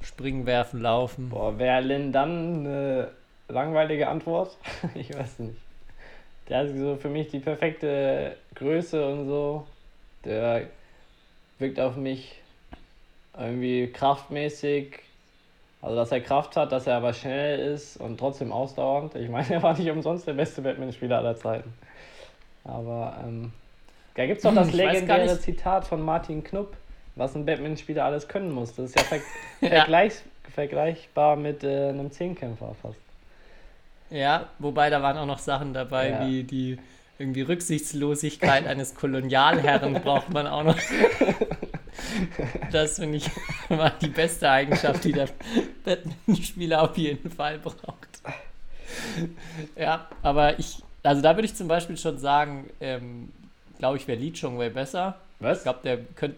[0.00, 1.28] springen, werfen, laufen.
[1.28, 3.10] Boah, wäre Lin dann eine
[3.48, 4.56] langweilige Antwort?
[4.94, 5.58] ich weiß nicht.
[6.48, 9.66] Der hat so für mich die perfekte Größe und so.
[10.24, 10.68] Der
[11.58, 12.36] wirkt auf mich
[13.38, 15.00] irgendwie kraftmäßig.
[15.84, 19.14] Also, dass er Kraft hat, dass er aber schnell ist und trotzdem ausdauernd.
[19.16, 21.74] Ich meine, er war nicht umsonst der beste Batman-Spieler aller Zeiten.
[22.64, 23.52] Aber ähm,
[24.14, 25.38] da gibt es doch das Ich legendäre.
[25.38, 26.74] Zitat von Martin Knupp,
[27.16, 28.74] was ein Batman-Spieler alles können muss.
[28.74, 29.18] Das ist ja, ver
[29.60, 29.68] Ja.
[29.80, 30.14] vergleich
[30.54, 32.98] vergleichbar mit äh, einem Zehnkämpfer fast.
[34.08, 36.26] Ja, wobei da waren auch noch Sachen dabei, Ja.
[36.26, 36.78] wie die
[37.18, 40.78] irgendwie Rücksichtslosigkeit eines Kolonialherren braucht man auch noch.
[42.72, 43.30] Das finde ich
[43.68, 45.28] immer die beste Eigenschaft, die der
[45.84, 48.08] Batman-Spieler auf jeden Fall braucht.
[49.76, 53.32] Ja, aber ich, also da würde ich zum Beispiel schon sagen, ähm,
[53.78, 55.16] glaube ich, wäre Lee Chong Wei besser.
[55.40, 55.58] Was?
[55.58, 56.36] Ich glaube, der könnte,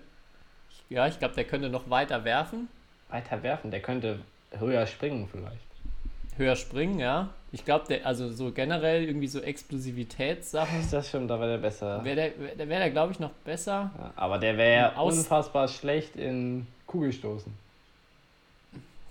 [0.89, 2.69] ja, ich glaube, der könnte noch weiter werfen,
[3.09, 4.19] Weiter werfen, der könnte
[4.59, 5.61] höher springen vielleicht.
[6.37, 7.29] höher springen, ja.
[7.53, 10.81] Ich glaube, der, also so generell irgendwie so Explosivitätssachen.
[10.81, 12.05] Ist das schon, da wäre der besser.
[12.05, 13.91] Wäre der, wär der, glaube ich, noch besser.
[13.97, 17.53] Ja, aber der wäre ja unfassbar schlecht in Kugelstoßen.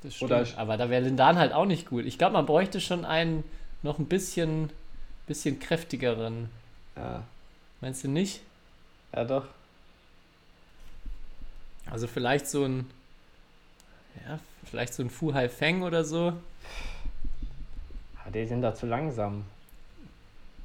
[0.03, 0.59] Das Oder- stimmt.
[0.59, 2.05] Aber da wäre Lindan halt auch nicht gut.
[2.05, 3.43] Ich glaube, man bräuchte schon einen
[3.83, 4.69] noch ein bisschen,
[5.27, 6.49] bisschen kräftigeren.
[6.95, 7.23] Ja,
[7.81, 8.41] Meinst du nicht?
[9.13, 9.45] ja doch.
[11.89, 12.89] Also vielleicht so ein,
[14.27, 16.33] ja, vielleicht so ein Fu Hai Feng oder so.
[18.23, 19.43] Ah, die sind da zu langsam.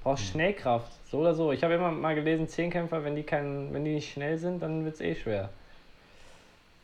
[0.03, 0.31] Brauchst Hm.
[0.31, 1.53] Schnellkraft, so oder so.
[1.53, 4.85] Ich habe immer mal gelesen, Zehnkämpfer, wenn die, kein, wenn die nicht schnell sind, dann
[4.85, 5.51] wird es eh schwer.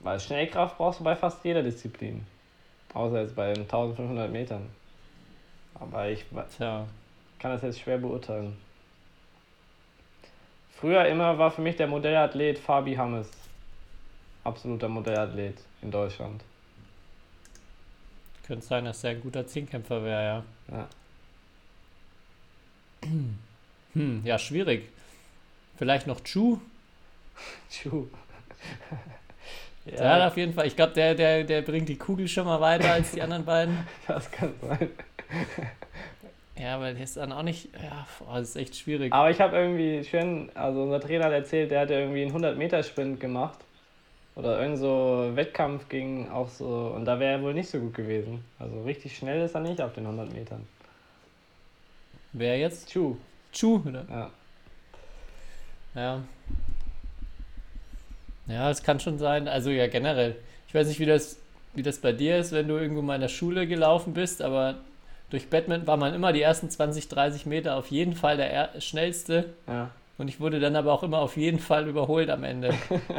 [0.01, 2.27] Weil Schnellkraft brauchst du bei fast jeder Disziplin.
[2.95, 4.71] Außer jetzt bei 1500 Metern.
[5.75, 6.25] Aber ich
[6.57, 6.87] Tja,
[7.39, 8.57] kann das jetzt schwer beurteilen.
[10.71, 13.31] Früher immer war für mich der Modellathlet Fabi Hammes.
[14.45, 16.43] Absoluter Modellathlet in Deutschland.
[18.47, 20.45] könnte sein, dass er ein guter Zehnkämpfer wäre, ja.
[20.77, 20.89] Ja.
[23.95, 24.91] Hm, ja, schwierig.
[25.79, 26.61] Vielleicht noch Chu.
[27.71, 28.09] Tschu.
[29.99, 32.93] Hat auf jeden Fall, ich glaube, der, der, der bringt die Kugel schon mal weiter
[32.93, 33.87] als die anderen beiden.
[34.09, 34.91] das kann sein.
[36.59, 39.13] Ja, aber der ist dann auch nicht, ja, boah, das ist echt schwierig.
[39.13, 43.21] Aber ich habe irgendwie schön, also unser Trainer hat erzählt, der hatte irgendwie einen 100-Meter-Sprint
[43.21, 43.59] gemacht.
[44.37, 47.95] Oder irgend so Wettkampf ging auch so, und da wäre er wohl nicht so gut
[47.95, 48.43] gewesen.
[48.59, 50.67] Also richtig schnell ist er nicht auf den 100 Metern.
[52.33, 52.89] Wer jetzt?
[52.89, 53.17] Tschu,
[53.53, 54.05] Chu, oder?
[54.11, 54.31] ja.
[55.95, 56.23] Ja.
[58.49, 59.49] Ja, es kann schon sein.
[59.49, 60.37] Also ja, generell.
[60.69, 61.39] Ich weiß nicht, wie das,
[61.75, 64.77] wie das bei dir ist, wenn du irgendwo mal in der Schule gelaufen bist, aber
[65.31, 68.81] durch Badminton war man immer die ersten 20, 30 Meter auf jeden Fall der er
[68.81, 69.51] schnellste.
[69.67, 69.91] ja.
[70.19, 72.75] Und ich wurde dann aber auch immer auf jeden Fall überholt am Ende.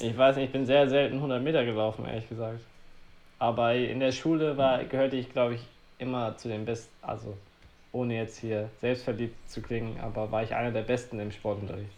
[0.00, 2.60] Ich weiß nicht, ich bin sehr selten 100 Meter gelaufen, ehrlich gesagt.
[3.40, 5.60] Aber in der Schule war, gehörte ich, glaube ich,
[5.98, 7.36] immer zu den Besten, also
[7.92, 11.90] ohne jetzt hier selbstverliebt zu klingen, aber war ich einer der Besten im Sportunterricht.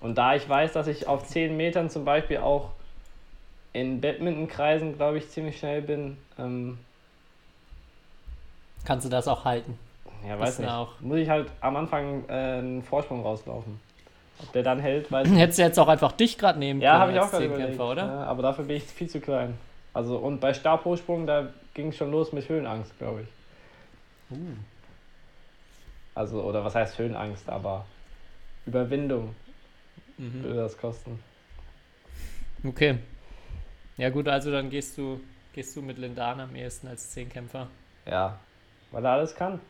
[0.00, 2.70] Und da ich weiß, dass ich auf 10 Metern zum Beispiel auch
[3.72, 6.78] in Badmintonkreisen, glaube ich, ziemlich schnell bin, ähm,
[8.84, 9.78] kannst du das auch halten?
[10.26, 13.80] ja, weiß du nicht, auch- muss ich halt am Anfang äh, einen Vorsprung rauslaufen.
[14.42, 16.92] Ob der dann hält, weiß ich Hättest du jetzt auch einfach dich gerade nehmen Ja,
[16.92, 17.78] können habe ich auch gerade überlegt.
[17.78, 18.06] Oder?
[18.06, 19.56] Ja, aber dafür bin ich viel zu klein.
[19.92, 24.36] Also und bei Stabhochsprung, da ging es schon los mit Höhenangst, glaube ich.
[24.36, 24.56] Uh.
[26.14, 27.84] Also, oder was heißt Höhenangst, aber
[28.66, 29.34] Überwindung
[30.20, 30.42] Mhm.
[30.42, 31.18] würde das kosten.
[32.62, 32.98] Okay.
[33.96, 35.20] Ja gut, also dann gehst du,
[35.54, 37.68] gehst du mit Lindana am ehesten als Zehnkämpfer.
[38.06, 38.38] Ja,
[38.90, 39.60] weil er alles kann.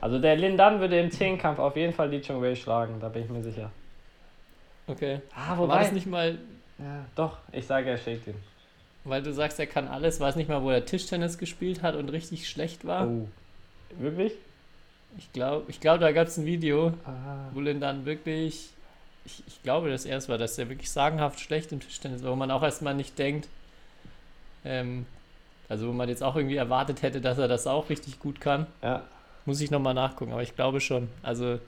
[0.00, 3.24] Also der Lindan würde im Zehnkampf auf jeden Fall Lee Chong Wei schlagen, da bin
[3.24, 3.70] ich mir sicher.
[4.86, 5.20] Okay.
[5.34, 6.38] Ah, War das nicht mal,
[6.78, 8.36] Ja, doch, ich sage, er schlägt ihn.
[9.04, 12.08] weil du sagst, er kann alles, es nicht mal, wo er Tischtennis gespielt hat und
[12.10, 13.06] richtig schlecht war?
[13.08, 13.28] Oh.
[13.98, 14.32] Wirklich?
[15.18, 17.48] Ich glaube, ich glaub, da gab es ein Video, Ah.
[17.52, 18.70] wo Lindan wirklich,
[19.24, 22.36] ich, ich glaube, das erst war, dass er wirklich sagenhaft schlecht im Tischtennis war, wo
[22.36, 23.48] man auch erstmal nicht denkt,
[24.64, 25.06] ähm,
[25.68, 28.66] also wo man jetzt auch irgendwie erwartet hätte, dass er das auch richtig gut kann.
[28.82, 29.04] Ja,
[29.46, 31.08] Muss ich nochmal nachgucken, aber ich glaube schon.
[31.22, 31.60] Also,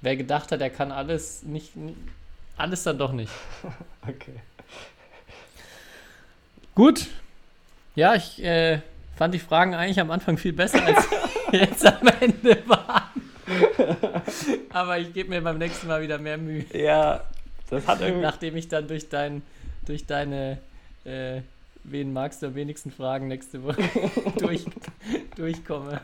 [0.00, 1.96] wer gedacht hat, er kann alles, nicht, nicht
[2.56, 3.32] alles dann doch nicht.
[4.02, 4.40] okay.
[6.74, 7.06] Gut.
[7.94, 8.80] Ja, ich äh,
[9.18, 11.04] fand die Fragen eigentlich am Anfang viel besser, als
[11.52, 13.02] jetzt am Ende waren.
[14.70, 17.24] aber ich gebe mir beim nächsten Mal wieder mehr Mühe, Ja,
[17.70, 18.22] das hat irgendwie.
[18.22, 19.42] nachdem ich dann durch, dein,
[19.86, 20.58] durch deine
[21.04, 21.40] äh,
[21.84, 23.82] Wen magst du am wenigsten Fragen nächste Woche
[24.38, 24.64] durch,
[25.36, 26.00] durchkomme.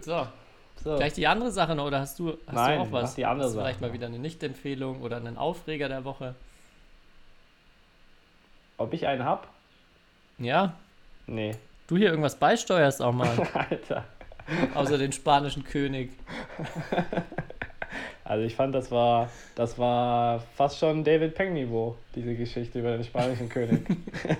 [0.00, 0.26] So,
[0.82, 0.96] So.
[0.96, 3.14] Gleich die andere Sache noch, oder hast du, hast Nein, du auch was?
[3.14, 3.88] die andere du vielleicht Sache.
[3.90, 6.34] mal wieder eine Nicht-Empfehlung oder einen Aufreger der Woche?
[8.84, 9.48] Ob ich einen hab?
[10.38, 10.74] Ja?
[11.26, 11.56] Nee.
[11.86, 14.04] Du hier irgendwas beisteuerst auch mal, Alter.
[14.74, 16.10] außer den spanischen König.
[18.26, 23.04] Also ich fand, das war, das war fast schon David Peng-Niveau, diese Geschichte über den
[23.04, 23.86] spanischen König.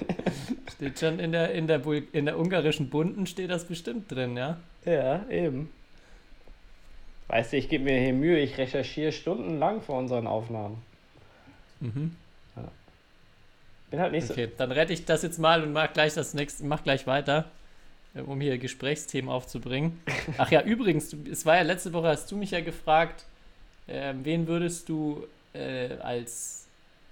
[0.74, 4.38] Steht schon in der, in der, Bul in der ungarischen Bunden steht das bestimmt drin,
[4.38, 4.56] ja?
[4.86, 5.70] Ja, eben.
[7.28, 10.82] Weißt du, ich gebe mir hier Mühe, ich recherchiere stundenlang für unseren Aufnahmen.
[11.80, 12.16] Mhm.
[13.94, 16.64] Bin halt nicht Okay, dann rette ich das jetzt mal und mach gleich das nächste,
[16.64, 17.44] mach gleich weiter,
[18.16, 20.02] äh, um hier Gesprächsthemen aufzubringen.
[20.36, 23.24] Ach ja, übrigens, du, es war ja letzte Woche, hast du mich ja gefragt,
[23.86, 26.66] ähm, wen würdest du äh, als,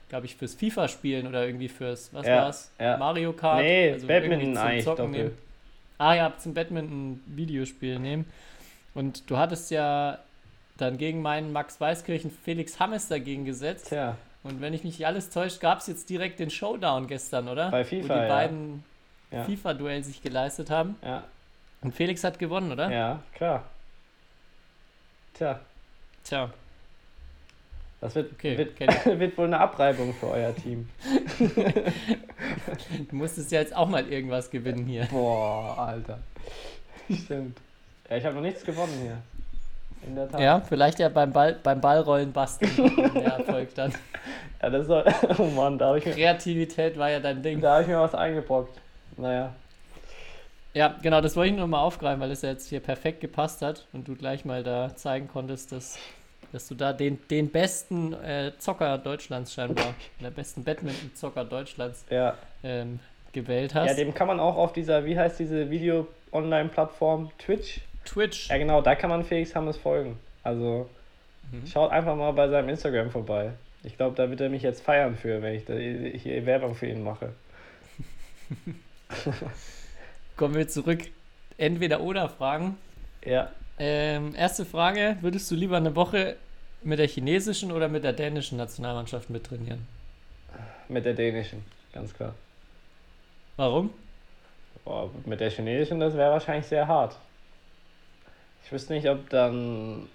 [0.08, 2.72] glaube ich, fürs FIFA spielen oder irgendwie fürs, was Ja, war's?
[2.80, 2.96] ja.
[2.96, 3.36] Mario so.
[3.38, 3.62] Kart?
[3.62, 5.38] Nee, also Badminton eigentlich Zocken nehmen.
[5.98, 8.24] Ah ja, zum Badminton-Videospiel nehmen.
[8.92, 10.18] Und du hattest ja
[10.78, 13.86] dann gegen meinen Max Weißkirchen Felix Hammes dagegen gesetzt.
[13.90, 17.48] Tja, Und wenn ich mich nicht alles täuscht, gab es jetzt direkt den Showdown gestern,
[17.48, 17.70] oder?
[17.70, 18.28] Bei Wo FIFA, die ja.
[18.28, 18.84] beiden
[19.30, 19.44] Ja.
[19.44, 20.96] FIFA-Duell sich geleistet haben.
[21.02, 21.24] ja,
[21.80, 22.90] Und Felix hat gewonnen, oder?
[22.90, 23.64] ja, klar.
[25.34, 25.60] Tja,
[26.24, 26.50] Tja,
[28.00, 28.78] das wird, Okay, wird,
[29.18, 30.88] wird wohl eine Abreibung für euer Team.
[31.38, 35.06] du musstest ja jetzt auch mal irgendwas gewinnen hier.
[35.06, 36.18] Boah, Alter.
[37.10, 37.58] Stimmt.
[38.10, 39.22] Ja, ich habe noch nichts gewonnen hier.
[40.06, 40.40] In der Tat.
[40.40, 42.74] Ja, vielleicht ja beim, Ball, beim Ballrollen basteln
[43.14, 43.92] der Erfolg dann.
[44.60, 45.04] Ja, das soll.
[45.38, 47.60] Oh Mann, da habe ich, Kreativität war ja dein Ding.
[47.60, 48.78] da hab ich mir was eingebrockt.
[49.16, 49.52] Naja.
[50.74, 53.60] Ja, genau, das wollte ich nur mal aufgreifen, weil es ja jetzt hier perfekt gepasst
[53.62, 55.98] hat und du gleich mal da zeigen konntest, dass,
[56.50, 62.34] dass du da den, den besten äh, Zocker Deutschlands scheinbar, der besten Badminton-Zocker Deutschlands Ja.
[62.64, 63.00] ähm,
[63.32, 63.86] gewählt hast.
[63.88, 67.30] ja, dem kann man auch auf dieser, wie heißt diese Video-Online-Plattform?
[67.38, 67.80] Twitch?
[68.04, 68.48] Twitch.
[68.48, 70.18] Ja, genau, da kann man Felix Hammes folgen.
[70.42, 70.88] Also
[71.50, 71.66] Mhm.
[71.66, 73.52] schaut einfach mal bei seinem Instagram vorbei.
[73.84, 76.86] Ich glaube, da wird er mich jetzt feiern für, wenn ich da hier Werbung für
[76.86, 77.30] ihn mache.
[80.36, 81.00] Kommen wir zurück.
[81.58, 82.76] Entweder oder Fragen.
[83.24, 83.50] Ja.
[83.78, 86.36] Ähm, erste Frage: Würdest du lieber eine Woche
[86.82, 89.86] mit der chinesischen oder mit der dänischen Nationalmannschaft mittrainieren?
[90.88, 92.34] Mit der dänischen, ganz klar.
[93.56, 93.90] Warum?
[94.84, 97.16] Boah, mit der chinesischen, das wäre wahrscheinlich sehr hart.
[98.64, 100.08] Ich wüsste nicht, ob dann.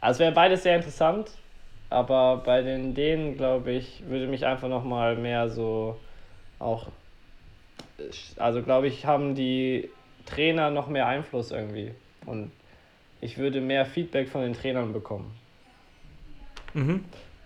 [0.00, 1.30] Also, es wäre beides sehr interessant,
[1.90, 5.98] aber bei den Dänen, glaube ich, würde mich einfach nochmal mehr so
[6.58, 6.88] auch.
[8.36, 9.88] Also, glaube ich, haben die
[10.26, 11.92] Trainer noch mehr Einfluss irgendwie.
[12.26, 12.50] Und
[13.20, 15.34] ich würde mehr Feedback von den Trainern bekommen.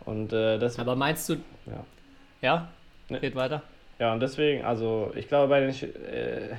[0.04, 1.34] Und äh, das Aber meinst du.
[1.66, 1.84] Ja.
[2.40, 2.68] Ja?
[3.08, 3.20] Ne.
[3.20, 3.62] Geht weiter.
[3.98, 6.56] Ja, und deswegen, also ich glaube, bei den, äh,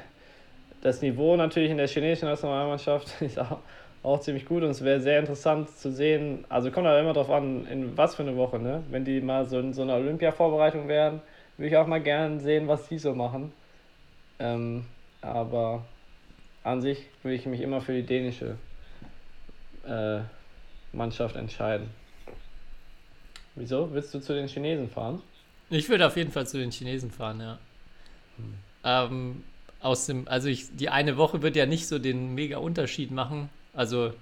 [0.82, 3.60] das Niveau natürlich in der chinesischen Nationalmannschaft ist auch,
[4.04, 6.46] auch ziemlich gut und es wäre sehr interessant zu sehen.
[6.50, 8.84] Also kommt halt immer darauf an, in was für eine Woche, ne?
[8.89, 11.22] Wenn die mal so in so einer Olympia-Vorbereitung wären,
[11.58, 13.52] würde ich auch mal gern sehen, was die so machen.
[14.39, 14.86] Ähm,
[15.22, 15.86] aber
[16.63, 18.58] an sich würde ich mich immer für die dänische
[19.86, 20.20] äh,
[20.94, 21.89] Mannschaft entscheiden.
[23.56, 23.94] Wieso?
[23.94, 25.22] Willst du zu den Chinesen fahren?
[25.70, 27.60] Ich würde auf jeden Fall zu den Chinesen fahren, ja.
[28.84, 29.44] Ähm,
[29.82, 33.50] aus dem, also ich, die eine Woche wird ja nicht so den mega Unterschied machen.
[33.74, 34.13] Also,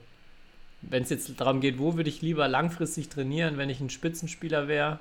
[0.81, 4.67] wenn es jetzt darum geht, wo würde ich lieber langfristig trainieren, wenn ich ein Spitzenspieler
[4.67, 4.99] wäre,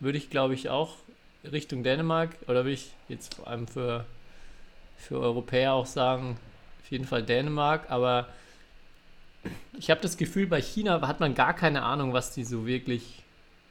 [0.00, 0.96] würde ich glaube ich auch
[1.50, 4.04] Richtung Dänemark oder würde ich jetzt vor allem für,
[4.96, 6.36] für Europäer auch sagen,
[6.82, 8.28] auf jeden Fall Dänemark, aber
[9.78, 13.24] ich habe das Gefühl, bei China hat man gar keine Ahnung, was die so wirklich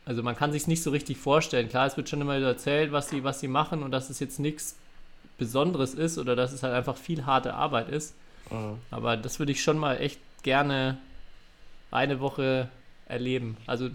[0.06, 1.70] also man kann sich nicht so richtig vorstellen.
[1.70, 4.20] Klar, es wird schon immer wieder erzählt, was sie, was sie machen und dass es
[4.20, 4.76] jetzt nichts
[5.38, 8.16] Besonderes ist oder dass es halt einfach viel harte Arbeit ist.
[8.52, 8.78] Mhm.
[8.92, 10.98] Aber das würde ich schon mal echt gerne
[11.92, 12.70] eine Woche
[13.08, 13.58] erleben.
[13.68, 13.90] Also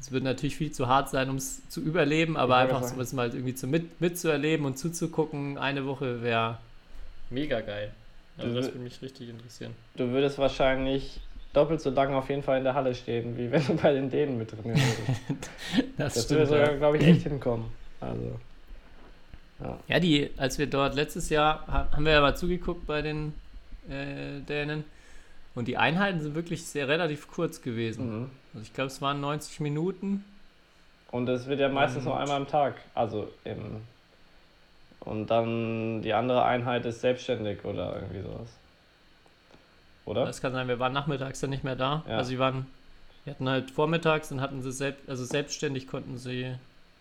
[0.00, 2.94] es wird natürlich viel zu hart sein, um es zu überleben, aber wollte einfach sagen.
[2.96, 6.58] so was mal irgendwie zu mit, mitzuerleben und zuzugucken, eine Woche wäre
[7.30, 7.92] mega geil.
[8.38, 9.74] Also das wür- würde mich richtig interessieren.
[9.96, 11.20] Du würdest wahrscheinlich
[11.52, 14.10] doppelt so lange auf jeden Fall in der Halle stehen, wie wenn du bei den
[14.10, 14.86] Dänen mit drin würdest.
[15.96, 16.40] Das, Das stimmt.
[16.40, 16.64] würde ja.
[16.66, 17.66] sogar, glaube ich, echt hinkommen.
[18.00, 18.38] Also,
[19.88, 23.34] Ja, die, als wir dort letztes Jahr, ha- haben wir ja mal zugeguckt bei den
[23.90, 24.84] äh, Dänen.
[25.54, 28.20] Und die Einheiten sind wirklich sehr relativ kurz gewesen.
[28.22, 28.30] mhm.
[28.54, 30.24] Also ich glaube, es waren 90 Minuten.
[31.10, 32.76] Und es wird ja meistens nur Und- einmal am Tag.
[32.94, 33.82] Also im.
[35.00, 38.48] Und dann die andere Einheit ist selbstständig oder irgendwie sowas.
[40.04, 40.24] Oder?
[40.24, 42.04] Das kann sein, wir waren nachmittags dann nicht mehr da.
[42.08, 42.18] Ja.
[42.18, 42.66] Also sie waren,
[43.26, 46.54] die hatten halt vormittags, dann hatten sie selbst, also selbstständig konnten sie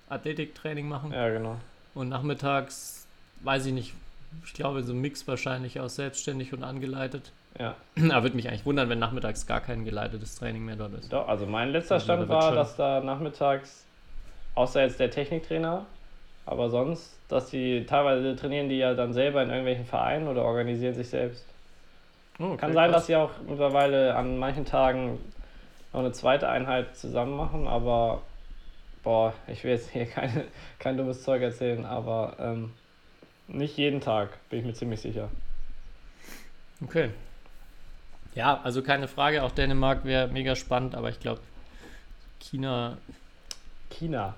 [0.10, 1.12] Athletiktraining machen.
[1.12, 1.58] Ja, genau.
[1.98, 3.08] Und nachmittags,
[3.42, 3.94] weiß ich nicht,
[4.46, 7.32] ich glaube so ein Mix wahrscheinlich aus selbstständig und angeleitet.
[7.58, 7.76] Ja.
[8.12, 11.12] Aber würde mich eigentlich wundern, wenn nachmittags gar kein geleitetes Training mehr dort ist.
[11.12, 13.84] Doch, also mein letzter Also Stand war, dass da nachmittags,
[14.54, 15.86] außer jetzt der Techniktrainer,
[16.46, 20.94] aber sonst, dass die teilweise trainieren die ja dann selber in irgendwelchen Vereinen oder organisieren
[20.94, 21.46] sich selbst.
[22.40, 23.02] Oh, okay, Kann sein, krass.
[23.02, 25.18] dass sie auch mittlerweile an manchen Tagen
[25.94, 28.22] noch eine zweite Einheit zusammen machen, aber
[29.04, 30.46] boah, ich will jetzt hier keine,
[30.80, 32.74] kein dummes Zeug erzählen, aber ähm,
[33.48, 35.30] nicht jeden Tag, bin ich mir ziemlich sicher.
[36.84, 37.10] Okay.
[38.36, 41.42] Ja, also keine Frage, auch Dänemark wäre mega spannend, aber ich glaube,
[42.40, 42.98] China.
[43.90, 44.36] China.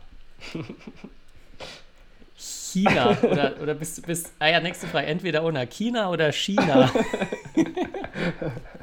[2.38, 4.32] China oder, oder bist du bist.
[4.40, 5.08] Ah ja, nächste Frage.
[5.08, 6.90] Entweder oder China oder China.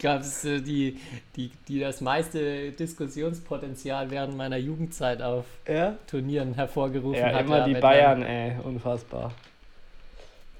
[0.00, 0.98] das ist äh, die,
[1.36, 5.96] die, die das meiste Diskussionspotenzial während meiner Jugendzeit auf Ja?
[6.06, 7.40] Turnieren hervorgerufen Ja, hat.
[7.46, 9.32] immer die wenn Bayern, ey, unfassbar.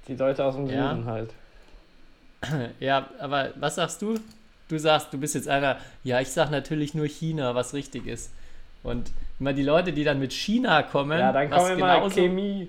[0.09, 0.91] Die Leute aus dem Ja.
[0.91, 1.31] Süden halt.
[2.81, 4.19] Ja, aber was sagst du?
[4.69, 8.31] Du sagst, du bist jetzt einer, ja, ich sag natürlich nur China, was richtig ist.
[8.83, 9.11] Und
[9.41, 12.69] immer die Leute, die dann mit China kommen, Ja, dann kommen immer genauso, Chemie.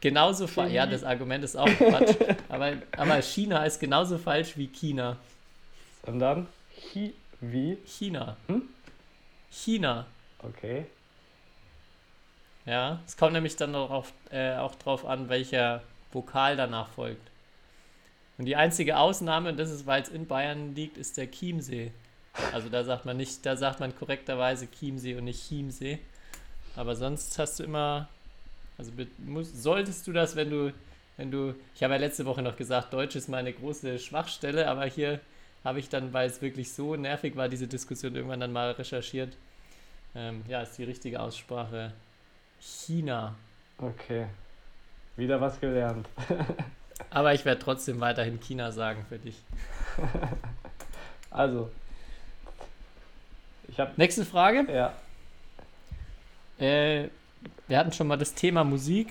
[0.00, 2.14] genauso fa- Ja, das Argument ist auch Quatsch.
[2.48, 5.16] aber, aber China ist genauso falsch wie China.
[6.06, 6.46] Und dann
[6.76, 7.76] Chi wie?
[7.86, 8.36] China.
[8.46, 8.62] Hm?
[9.50, 10.06] China.
[10.38, 10.86] Okay.
[12.66, 15.82] Ja, es kommt nämlich dann darauf, äh, auch drauf an, welcher
[16.12, 17.30] Vokal danach folgt.
[18.38, 21.92] Und die einzige Ausnahme, und das ist, weil es in Bayern liegt, ist der Chiemsee.
[22.52, 25.98] Also da sagt man nicht, da sagt man korrekterweise Chiemsee und nicht Chiemsee.
[26.74, 28.08] Aber sonst hast du immer,
[28.76, 30.72] also muss, solltest du das, wenn du,
[31.16, 34.86] wenn du, ich habe ja letzte Woche noch gesagt, Deutsch ist meine große Schwachstelle, aber
[34.86, 35.20] hier
[35.64, 39.36] habe ich dann, weil es wirklich so nervig war, diese Diskussion irgendwann dann mal recherchiert.
[40.14, 41.92] Ähm, ja, ist die richtige Aussprache
[42.60, 43.34] China.
[43.78, 44.26] Okay.
[45.16, 46.08] Wieder was gelernt.
[47.10, 49.36] Aber ich werde trotzdem weiterhin China sagen für dich.
[51.34, 51.68] Also.
[53.66, 53.90] Ich habe.
[53.96, 54.72] Nächste Frage.
[54.72, 54.92] Ja.
[56.64, 57.08] Äh,
[57.66, 59.08] wir hatten schon mal das Thema Musik.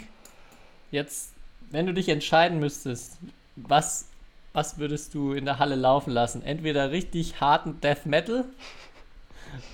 [0.89, 1.34] Jetzt,
[1.70, 3.18] wenn du dich entscheiden müsstest,
[3.58, 4.08] was,
[4.54, 6.43] was würdest du in der Halle laufen lassen?
[6.43, 8.45] Entweder richtig harten Death Metal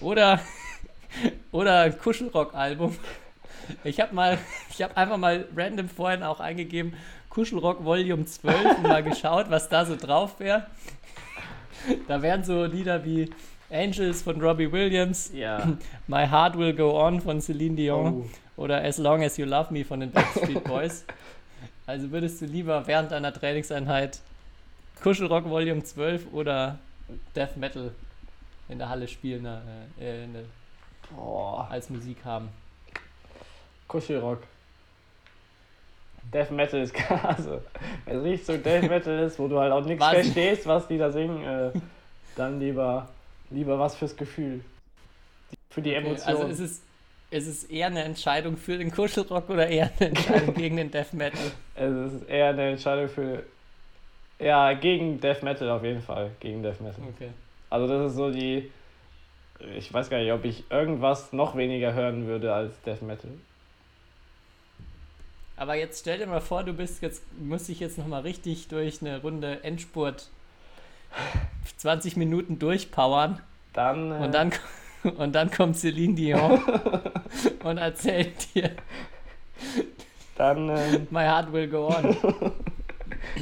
[0.01, 0.39] oder,
[1.51, 2.95] oder ein Kuschelrock-Album.
[3.83, 4.37] Ich habe mal,
[4.71, 6.93] ich habe einfach mal random vorhin auch eingegeben,
[7.29, 10.65] Kuschelrock Volume 12 und mal geschaut, was da so drauf wäre.
[12.07, 13.29] Da wären so Lieder wie
[13.71, 15.77] Angels von Robbie Williams, Ja.
[16.07, 18.13] My Heart Will Go On von Celine Dion
[18.57, 18.61] Oh.
[18.63, 21.05] oder As Long As You Love Me von den Backstreet Boys.
[21.85, 24.19] Also würdest du lieber während deiner Trainingseinheit
[25.01, 26.77] Kuschelrock Volume 12 oder
[27.35, 27.91] Death Metal
[28.67, 29.59] in der Halle spielen äh,
[29.99, 30.43] äh, in der,
[31.15, 31.67] Boah.
[31.69, 32.49] als Musik haben?
[33.87, 34.43] Kuschelrock.
[36.33, 36.93] Death Metal ist
[37.23, 37.61] also,
[38.05, 40.97] wenn es nicht so Death Metal ist, wo du halt auch nichts verstehst, was die
[40.97, 41.71] da singen, äh,
[42.35, 43.09] dann lieber,
[43.49, 44.63] lieber was fürs Gefühl.
[45.71, 46.27] Für die Okay, Emotion.
[46.27, 46.81] also ist es,
[47.31, 51.13] ist es eher eine Entscheidung für den Kuschelrock oder eher eine Entscheidung gegen den Death
[51.13, 51.39] Metal?
[51.75, 53.43] es ist eher eine Entscheidung für.
[54.39, 56.31] Ja, gegen Death Metal auf jeden Fall.
[56.39, 57.03] Gegen Death Metal.
[57.15, 57.29] Okay.
[57.69, 58.71] Also das ist so die.
[59.75, 63.31] Ich weiß gar nicht, ob ich irgendwas noch weniger hören würde als Death Metal.
[65.57, 69.01] Aber jetzt stell dir mal vor, du bist jetzt, musst dich jetzt nochmal richtig durch
[69.01, 70.29] eine Runde Endspurt
[71.77, 73.41] 20 Minuten durchpowern
[73.73, 74.11] Dann.
[74.11, 74.53] Äh, und dann,
[75.17, 76.61] und dann kommt Celine Dion
[77.63, 78.71] und erzählt dir,
[80.37, 80.69] Dann.
[80.69, 82.15] Äh, My Heart Will Go On.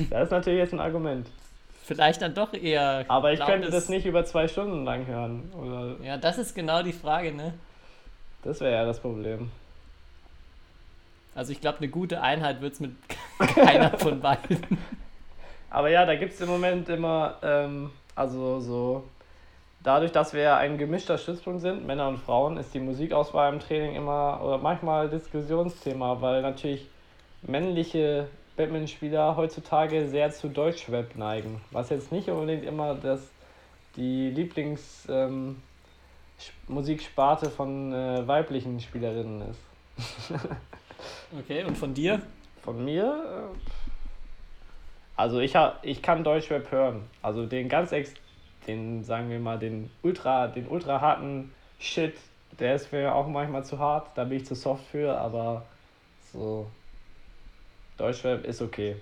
[0.09, 1.27] das ist natürlich jetzt ein Argument.
[1.83, 3.05] Vielleicht dann doch eher.
[3.07, 5.49] Aber ich könnte das nicht über zwei Stunden lang hören.
[5.53, 7.53] Oder Ja, das ist genau die Frage, ne?
[8.43, 9.51] das wäre ja das Problem.
[11.35, 12.95] Also ich glaube, eine gute Einheit wird es mit
[13.39, 14.59] keiner von beiden.
[15.69, 19.03] Aber ja, da gibt es im Moment immer, ähm, also so,
[19.83, 23.95] dadurch, dass wir ein gemischter Stützpunkt sind, Männer und Frauen, ist die Musikauswahl im Training
[23.95, 26.87] immer oder manchmal Diskussionsthema, weil natürlich
[27.43, 28.27] männliche
[28.57, 31.61] Badmintonspieler heutzutage sehr zu Deutschrap neigen.
[31.71, 33.21] Was jetzt nicht unbedingt immer das,
[33.95, 35.61] die Lieblings ähm,
[36.67, 39.59] von äh, weiblichen Spielerinnen ist.
[41.37, 42.21] Okay, und von dir?
[42.63, 43.53] Von mir?
[43.53, 43.69] äh,
[45.15, 47.03] Also ich, ich kann Deutschrap hören.
[47.21, 48.13] Also den ganz ex,
[48.65, 52.15] den sagen wir mal, den ultra, den ultra harten Shit,
[52.59, 54.09] der ist mir auch manchmal zu hart.
[54.15, 55.65] Da bin ich zu soft für, aber
[56.33, 56.65] so
[57.97, 58.95] Deutschrap ist okay.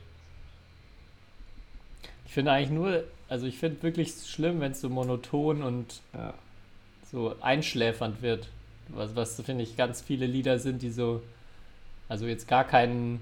[2.26, 6.34] Ich finde eigentlich nur, also ich finde wirklich schlimm, wenn es so monoton und Ja.
[7.12, 8.48] so einschläfernd wird.
[8.90, 11.22] Was, was finde ich ganz viele Lieder sind, die so,
[12.10, 13.20] also jetzt gar keinen,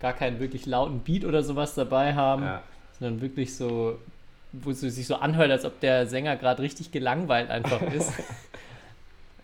[0.00, 2.62] gar keinen wirklich lauten Beat oder sowas dabei haben, ja.
[2.98, 3.98] sondern wirklich so,
[4.52, 8.12] wo es sich so anhört, als ob der Sänger gerade richtig gelangweilt einfach ist.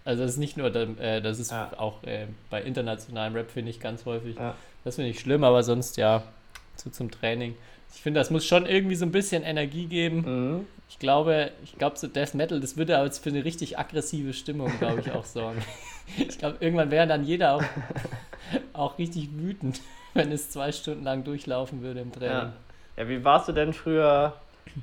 [0.05, 1.73] also das ist nicht nur, äh, das ist Ja.
[1.79, 4.37] auch äh, bei internationalem Rap finde ich ganz häufig.
[4.85, 6.23] Das finde ich schlimm, aber sonst ja,
[6.77, 7.55] so zum Training.
[7.95, 10.25] Ich finde, das muss schon irgendwie so ein bisschen Energie geben.
[10.57, 10.67] Mhm.
[10.89, 14.33] Ich glaube, ich glaube, so Death Metal, das würde aber jetzt für eine richtig aggressive
[14.33, 15.63] Stimmung, glaube ich, auch sorgen.
[16.19, 17.65] Ich glaube, irgendwann wäre dann jeder auch,
[18.75, 19.81] auch richtig wütend,
[20.13, 22.31] wenn es zwei Stunden lang durchlaufen würde im Training.
[22.31, 22.53] Ja.
[22.99, 24.35] ja, wie warst du denn früher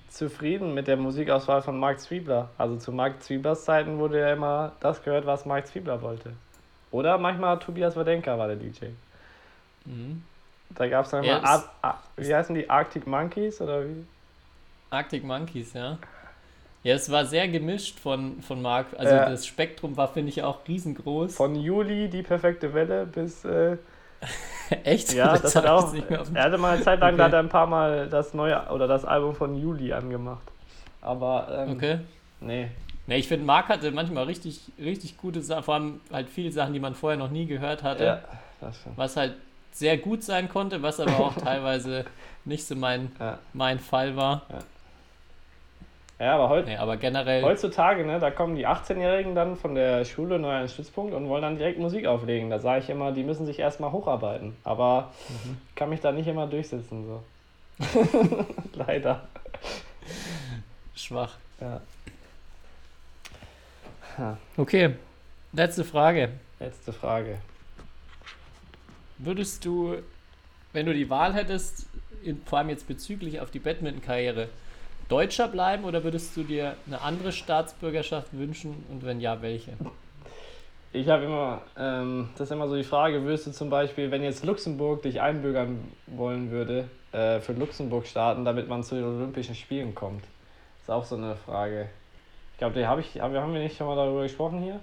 [0.10, 2.50] zufrieden mit der Musikauswahl von Mark Zwiebler?
[2.58, 6.34] Also zu Mark Zwieblers Zeiten wurde ja immer das gehört, was Mark Zwiebler wollte.
[6.90, 8.88] Oder manchmal Tobias Wadenka war der DJ.
[9.86, 10.22] Mhm.
[10.76, 14.06] Da gab es dann Ja, Ar wie heißen die, Arctic Monkeys oder wie?
[14.90, 15.98] Arctic Monkeys, ja.
[16.84, 18.88] Ja, es war sehr gemischt von, von Mark.
[18.98, 19.26] Also Ja.
[19.26, 21.36] das Spektrum war, finde ich, auch riesengroß.
[21.36, 23.78] Von Juli, die perfekte Welle, bis, äh,
[24.84, 25.12] Echt?
[25.14, 27.26] ja, das hat hab ich auch, er hatte mal eine Zeit lang, da Okay.
[27.26, 30.52] hat er ein paar Mal das neue, oder das Album von Juli angemacht.
[31.02, 32.00] Aber, ähm, Okay.
[32.40, 32.70] nee,
[33.08, 36.74] Ne, ich finde, Mark hatte manchmal richtig, richtig gute Sachen, vor allem halt viele Sachen,
[36.74, 38.04] die man vorher noch nie gehört hatte.
[38.06, 38.20] ja,
[38.60, 38.98] das stimmt.
[38.98, 39.36] was halt
[39.72, 42.06] sehr gut sein konnte, was aber auch teilweise
[42.46, 43.40] nicht so mein, Ja.
[43.54, 44.42] mein Fall war.
[46.20, 50.06] Ja, aber heute, Nee, aber generell, Heutzutage, ne, da kommen die 18-Jährigen dann von der
[50.06, 52.52] Schule neu an den Stützpunkt und wollen dann direkt Musik auflegen.
[52.52, 54.56] Da sage ich immer, die müssen sich erstmal hocharbeiten.
[54.64, 55.58] Aber Mhm.
[55.70, 57.06] ich kann mich da nicht immer durchsetzen.
[57.08, 57.24] So.
[58.76, 59.22] Leider.
[60.96, 61.34] Schwach.
[61.60, 61.82] Ja.
[64.58, 64.94] Okay,
[65.54, 66.30] letzte Frage.
[66.60, 67.38] Letzte Frage.
[69.24, 69.96] Würdest du,
[70.74, 71.88] wenn du die Wahl hättest,
[72.24, 74.50] in, vor allem jetzt bezüglich auf die Badminton-Karriere,
[75.10, 79.74] Deutscher bleiben oder würdest du dir eine andere Staatsbürgerschaft wünschen und wenn ja, welche?
[80.94, 84.24] Ich habe immer, ähm, das ist immer so die Frage, würdest du zum Beispiel, wenn
[84.24, 89.56] jetzt Luxemburg dich einbürgern wollen würde, äh, für Luxemburg starten, damit man zu den Olympischen
[89.56, 90.24] Spielen kommt?
[90.82, 91.90] ist auch so eine Frage.
[92.54, 94.80] Ich glaube, die habe ich, haben wir haben wir nicht schon mal darüber gesprochen hier?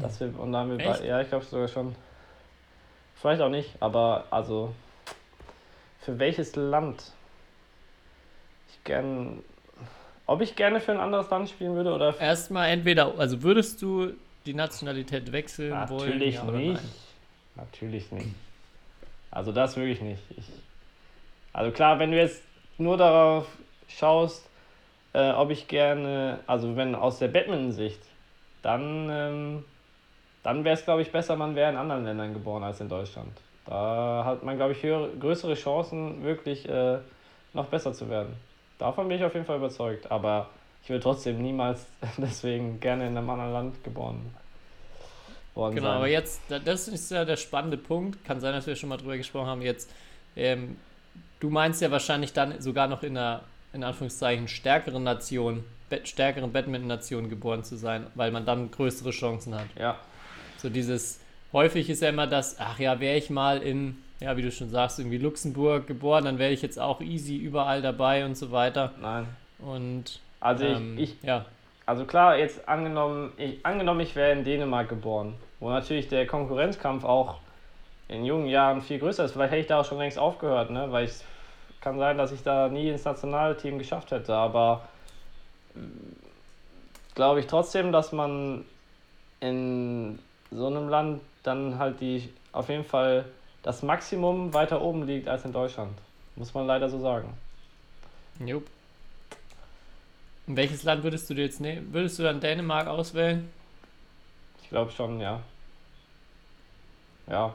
[0.00, 1.00] Dass wir, und dann wir Echt?
[1.00, 1.94] bei, ja, ich glaube sogar schon.
[3.14, 4.74] Vielleicht auch nicht, aber also,
[6.00, 7.12] für welches Land?
[8.68, 9.42] Ich gern,
[10.26, 14.12] ob ich gerne für ein anderes Land spielen würde oder Erstmal entweder, also würdest du
[14.44, 16.10] die Nationalität wechseln wollen?
[16.10, 16.82] Natürlich ja nicht.
[17.56, 18.34] Natürlich nicht.
[19.30, 20.22] Also das wirklich nicht.
[20.36, 20.44] Ich,
[21.52, 22.42] also klar, wenn du jetzt
[22.78, 23.46] nur darauf
[23.88, 24.48] schaust,
[25.12, 28.00] äh, ob ich gerne, also wenn aus der Badminton-Sicht,
[28.62, 29.64] dann, ähm,
[30.44, 33.32] dann wäre es, glaube ich, besser, man wäre in anderen Ländern geboren als in Deutschland.
[33.66, 36.98] Da hat man, glaube ich, höhere, größere Chancen, wirklich äh,
[37.54, 38.34] noch besser zu werden.
[38.78, 40.10] Davon bin ich auf jeden Fall überzeugt.
[40.12, 40.50] Aber
[40.82, 41.86] ich will trotzdem niemals
[42.18, 44.34] deswegen gerne in einem anderen Land geboren
[45.54, 45.96] worden Genau, sein.
[45.96, 48.22] aber jetzt, da- das ist ja der spannende Punkt.
[48.24, 49.62] Kann sein, dass wir schon mal drüber gesprochen haben.
[49.62, 49.90] Jetzt,
[50.36, 50.76] ähm,
[51.40, 53.40] du meinst ja wahrscheinlich dann sogar noch in einer,
[53.72, 55.64] in Anführungszeichen, stärkeren Nation,
[56.04, 59.66] stärkeren Badminton-Nation geboren zu sein, weil man dann größere Chancen hat.
[59.78, 59.96] Ja,
[60.64, 61.20] So dieses,
[61.52, 64.70] häufig ist ja immer das, ach ja, wäre ich mal in, ja, wie du schon
[64.70, 68.92] sagst, irgendwie Luxemburg geboren, dann wäre ich jetzt auch easy überall dabei und so weiter.
[68.98, 69.26] nein.
[69.58, 71.44] Und Also ähm, ich, ich, ja,
[71.84, 77.04] also klar, jetzt angenommen, ich, angenommen, ich wäre in Dänemark geboren, wo natürlich der Konkurrenzkampf
[77.04, 77.40] auch
[78.08, 79.32] in jungen Jahren viel größer ist.
[79.32, 80.90] Vielleicht hätte ich da auch schon längst aufgehört, ne?
[80.92, 81.24] Weil es
[81.82, 84.88] kann sein, dass ich da nie ins Nationalteam geschafft hätte, aber
[87.14, 88.64] glaube ich trotzdem, dass man
[89.40, 90.18] in
[90.54, 93.24] so einem Land dann halt die auf jeden Fall
[93.62, 95.96] das Maximum weiter oben liegt als in Deutschland.
[96.36, 97.32] Muss man leider so sagen.
[98.44, 98.66] jupp.
[100.46, 101.92] Und welches Land würdest du dir jetzt nehmen?
[101.92, 103.50] Würdest du dann Dänemark auswählen?
[104.62, 105.40] Ich glaube schon, ja.
[107.26, 107.54] Ja.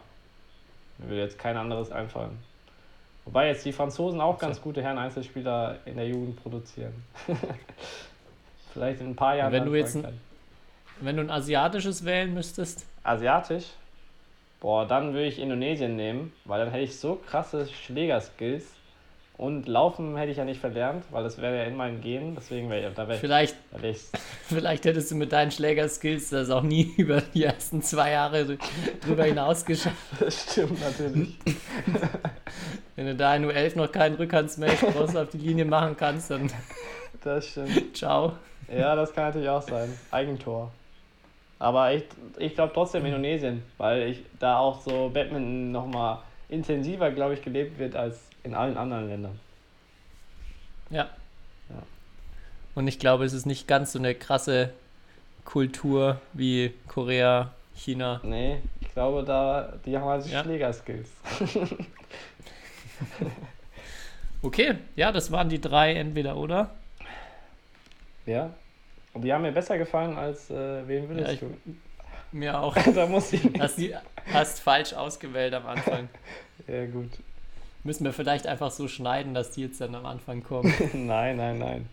[0.98, 2.40] Mir würde jetzt kein anderes einfallen.
[3.26, 7.04] Wobei jetzt die Franzosen auch ganz gute Herren-Einzelspieler in der Jugend produzieren.
[8.74, 9.52] Vielleicht in ein paar Jahren.
[9.52, 10.20] Wenn du jetzt ein-.
[11.02, 13.66] Wenn du ein asiatisches wählen müsstest, Asiatisch?
[14.60, 18.66] Boah, dann würde ich Indonesien nehmen, weil dann hätte ich so krasse Schlägerskills.
[19.38, 22.36] Und Laufen hätte ich ja nicht verlernt, weil das wäre ja in meinen Genen.
[22.36, 23.20] Deswegen wäre da ich.
[23.22, 24.02] vielleicht, wär ich
[24.50, 28.58] vielleicht hättest du mit deinen Schlägerskills das auch nie über die ersten zwei Jahre dr-
[29.00, 29.96] drüber hinaus geschafft.
[30.20, 31.38] das stimmt natürlich.
[32.98, 36.52] Wenn du da in U11 noch keinen Rückhandsmash raus auf die Linie machen kannst, dann
[37.24, 37.96] Das stimmt.
[37.96, 38.34] ciao.
[38.70, 39.98] Ja, das kann natürlich auch sein.
[40.12, 40.70] Eigentor.
[41.60, 42.04] Aber ich,
[42.38, 47.78] ich glaube trotzdem Indonesien, weil ich da auch so Badminton nochmal intensiver, glaube ich, gelebt
[47.78, 49.40] wird als in allen anderen Ländern.
[50.90, 51.10] Ja.
[51.70, 51.84] Ja.
[52.76, 54.74] Und ich glaube, es ist nicht ganz so eine krasse
[55.44, 58.22] Kultur wie Korea, China.
[58.24, 60.44] Nee, ich glaube, da, die haben halt Ja.
[60.44, 61.10] Schlägerskills.
[64.42, 66.70] Okay, ja, das waren die drei entweder oder.
[68.26, 68.52] Ja.
[69.14, 71.48] Und die haben mir besser gefallen als äh, wen Ja, würdest ich, du?
[72.32, 72.76] mir auch.
[72.96, 73.42] da muss ich.
[73.60, 73.96] Hast, die,
[74.32, 76.10] hast falsch ausgewählt am Anfang.
[76.68, 77.10] Ja, gut.
[77.84, 80.72] Müssen wir vielleicht einfach so schneiden, dass die jetzt dann am Anfang kommen.
[80.94, 81.90] nein, nein, nein.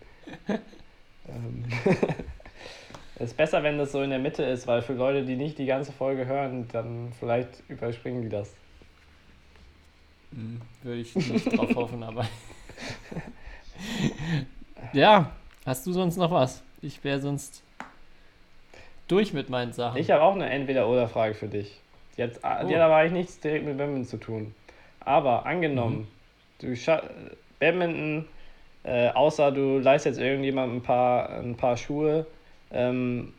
[1.29, 1.65] ähm,
[3.15, 5.57] es ist besser, wenn das so in der Mitte ist, weil für Leute, die nicht
[5.57, 8.53] die ganze Folge hören, dann vielleicht überspringen die das.
[10.33, 12.27] Hm, Würde ich nicht drauf hoffen, aber.
[14.93, 15.31] ja,
[15.65, 16.63] hast du sonst noch was?
[16.83, 17.63] Ich wäre sonst
[19.09, 19.99] durch mit meinen Sachen.
[19.99, 21.81] Ich habe auch eine Entweder-Oder-Frage für dich.
[22.17, 22.67] Die hat, Oh.
[22.67, 24.55] die hat aber eigentlich nichts direkt mit Badminton zu tun.
[25.01, 26.09] Aber angenommen,
[26.61, 27.03] du scha
[27.61, 28.27] Badminton,
[28.85, 32.27] äh, außer du leistest jetzt irgendjemandem ein paar, ein paar Schuhe,
[32.73, 33.33] ähm,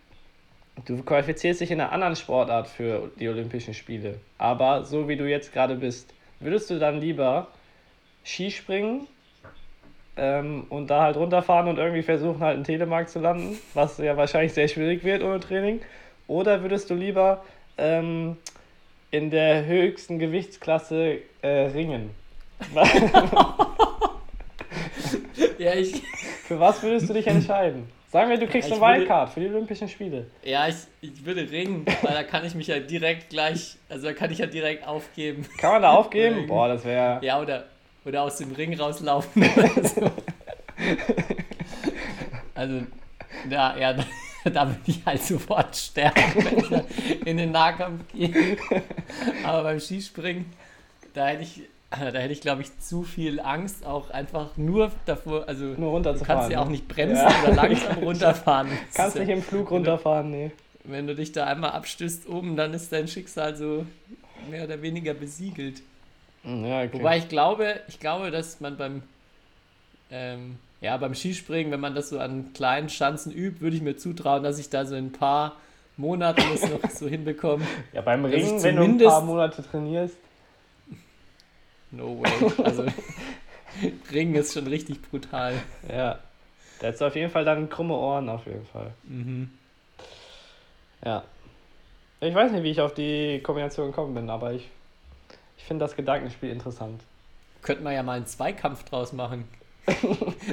[0.86, 4.20] du qualifizierst dich in einer anderen Sportart für die Olympischen Spiele.
[4.38, 7.48] Aber so wie du jetzt gerade bist, würdest du dann lieber
[8.24, 9.08] Skispringen
[10.18, 14.18] ähm, und da halt runterfahren und irgendwie versuchen, halt in Telemark zu landen, was ja
[14.18, 15.82] wahrscheinlich sehr schwierig wird ohne Training?
[16.28, 17.44] Oder würdest du lieber
[17.78, 18.38] ähm,
[19.12, 22.10] in der höchsten Gewichtsklasse äh, ringen?
[25.58, 26.02] ja, ich,
[26.48, 27.90] Für was würdest du dich entscheiden?
[28.10, 30.28] Sagen wir, du kriegst Ich eine Wildcard für die Olympischen Spiele.
[30.42, 34.14] ja ich, ich würde ringen, weil da kann ich mich ja direkt gleich, also da
[34.14, 35.46] kann ich ja direkt aufgeben.
[35.58, 36.48] Kann man da aufgeben?
[36.48, 37.20] Boah, das wäre.
[37.22, 37.66] Ja, oder,
[38.08, 40.12] oder aus dem Ring rauslaufen oder so.
[42.56, 42.82] Also,
[43.50, 43.94] da, ja,
[44.46, 48.58] da, würde ich halt sofort sterben, wenn ich in den Nahkampf gehe.
[49.44, 50.46] Aber beim Skispringen,
[51.14, 55.48] da hätte ich, da hätte ich, glaube ich, zu viel Angst, auch einfach nur davor,
[55.48, 56.40] also Nur du runterzufahren.
[56.40, 56.72] kannst ja auch ne?
[56.72, 57.44] nicht bremsen Ja.
[57.44, 58.70] oder langsam runterfahren.
[58.94, 60.52] Kannst nicht im Flug runterfahren, nee.
[60.84, 63.86] wenn du dich da einmal abstößt oben, dann ist dein Schicksal so
[64.50, 65.82] mehr oder weniger besiegelt.
[66.44, 66.90] Ja, okay.
[66.94, 69.04] Wobei ich glaube, ich glaube, dass man beim,
[70.12, 73.98] ähm, ja, beim Skispringen, wenn man das so an kleinen Schanzen übt, würde ich mir
[73.98, 75.56] zutrauen, dass ich da so in ein paar
[75.98, 77.66] Monaten das noch so hinbekomme.
[77.94, 80.18] ja, beim Ringen, wenn du ein paar Monate trainierst,
[81.92, 82.52] No way.
[82.64, 82.86] Also,
[84.12, 85.54] Ringen ist schon richtig brutal.
[85.88, 86.20] ja.
[86.80, 88.92] Da hättest du auf jeden Fall dann krumme Ohren, auf jeden Fall.
[89.06, 89.50] Mhm.
[91.04, 91.24] Ja.
[92.20, 94.70] Ich weiß nicht, wie ich auf die Kombination gekommen bin, aber ich
[95.68, 97.02] finde das Gedankenspiel interessant.
[97.62, 99.46] Könnte man ja mal einen Zweikampf draus machen.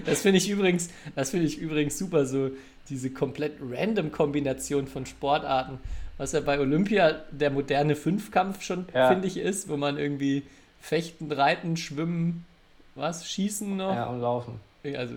[0.06, 2.50] Das finde ich übrigens, das finde ich übrigens super, so
[2.88, 5.78] diese komplett random Kombination von Sportarten,
[6.18, 9.08] was ja bei Olympia der moderne Fünfkampf schon, Ja.
[9.08, 10.42] finde ich, ist, wo man irgendwie
[10.80, 12.44] fechten, reiten, schwimmen,
[12.94, 14.60] was, schießen noch, Ja, und laufen.
[14.96, 15.14] also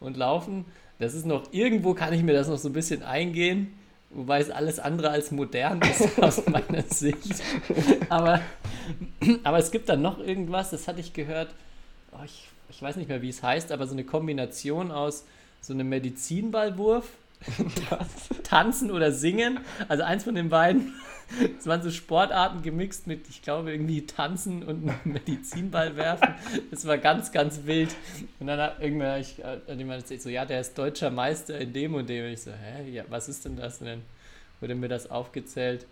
[0.00, 0.64] und laufen.
[0.98, 3.72] Das ist noch, irgendwo kann ich mir das noch so ein bisschen eingehen,
[4.10, 7.42] wobei es alles andere als modern ist aus meiner Sicht.
[8.10, 8.40] Aber,
[9.44, 11.54] aber es gibt dann noch irgendwas, das hatte ich gehört,
[12.12, 15.24] oh, ich, ich weiß nicht mehr, wie es heißt, aber so eine Kombination aus
[15.60, 17.08] so einem Medizinballwurf,
[18.42, 20.94] Tanzen oder Singen, also eins von den beiden.
[21.58, 26.34] Es waren so Sportarten gemixt mit, ich glaube, irgendwie Tanzen und Medizinball werfen.
[26.70, 27.94] Das war ganz, ganz wild.
[28.40, 31.72] Und dann hat irgendwann ich, hat jemand erzählt, so, ja, der ist deutscher Meister in
[31.72, 32.26] dem und dem.
[32.26, 33.80] Und ich so, hä, ja, was ist denn das?
[33.80, 34.02] Und dann
[34.60, 35.86] wurde mir das aufgezählt.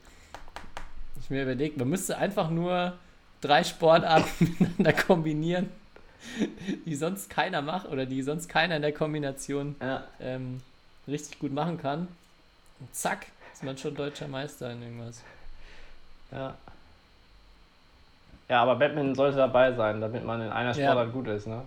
[1.23, 2.95] Ich mir überlegt, man müsste einfach nur
[3.41, 5.70] drei Sportarten miteinander kombinieren,
[6.87, 10.05] die sonst keiner macht oder die sonst keiner in der Kombination Ja.
[10.20, 10.61] ähm,
[11.09, 12.09] richtig gut machen kann.
[12.81, 15.23] Und zack, ist man schon deutscher Meister in irgendwas.
[16.31, 16.55] Ja.
[18.49, 20.93] Ja, aber Batman sollte dabei sein, damit man in einer Ja.
[20.93, 21.62] Sportart gut ist, ne?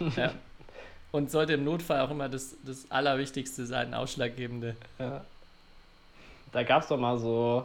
[0.16, 0.32] Ja.
[1.12, 4.74] Und sollte im Notfall auch immer das, das Allerwichtigste sein, ausschlaggebende.
[4.98, 5.24] Ja.
[6.52, 7.64] Da gab es doch mal so,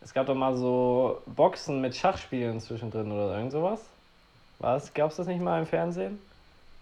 [0.00, 3.80] es gab doch mal so Boxen mit Schachspielen zwischendrin oder irgend sowas.
[4.58, 4.92] Was?
[4.94, 6.18] Gab es das nicht mal im Fernsehen?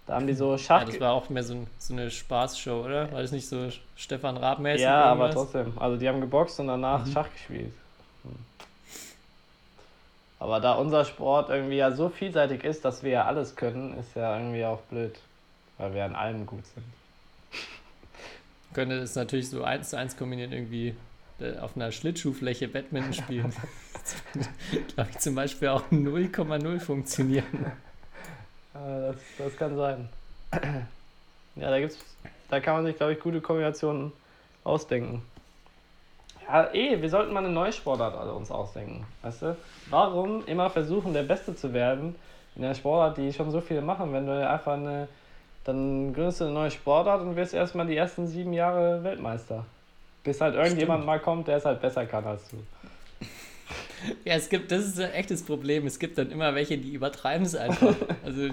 [0.06, 0.80] Da haben die so Schach...
[0.80, 3.10] Ja, das war auch mehr so, ein, so eine Spaßshow, oder?
[3.12, 4.82] War das nicht so Stefan Raab-mäßig?
[4.82, 5.72] Ja, aber trotzdem.
[5.76, 7.12] Also die haben geboxt und danach Mhm.
[7.12, 7.72] Schach gespielt.
[8.22, 8.36] Hm.
[10.38, 14.14] Aber da unser Sport irgendwie ja so vielseitig ist, dass wir ja alles können, ist
[14.14, 15.18] ja irgendwie auch blöd.
[15.78, 16.84] Weil wir an allem gut sind.
[18.72, 20.94] Könnte das natürlich so eins zu eins kombinieren, irgendwie
[21.60, 23.52] auf einer Schlittschuhfläche Badminton spielen.
[24.94, 27.66] Glaube ich zum Beispiel auch 0,0 funktionieren.
[28.74, 30.08] Äh, das, das kann sein.
[31.56, 31.98] Ja, da gibt's,
[32.48, 34.12] da kann man sich, glaube ich, gute Kombinationen
[34.64, 35.22] ausdenken.
[36.46, 39.04] Ja, eh, wir sollten mal eine neue Sportart alle uns ausdenken.
[39.22, 39.56] Weißt du?
[39.90, 42.14] Warum immer versuchen, der Beste zu werden
[42.54, 45.08] in einer Sportart, die schon so viele machen, wenn du einfach eine.
[45.64, 49.66] Dann gründest du eine neue Sportart und wirst erstmal die ersten sieben Jahre Weltmeister.
[50.26, 52.56] Bis halt irgendjemand mal kommt, der es halt besser kann als du.
[54.24, 55.86] Ja, es gibt, das ist ein echtes Problem.
[55.86, 57.94] Es gibt dann immer welche, die übertreiben es einfach.
[58.24, 58.48] Also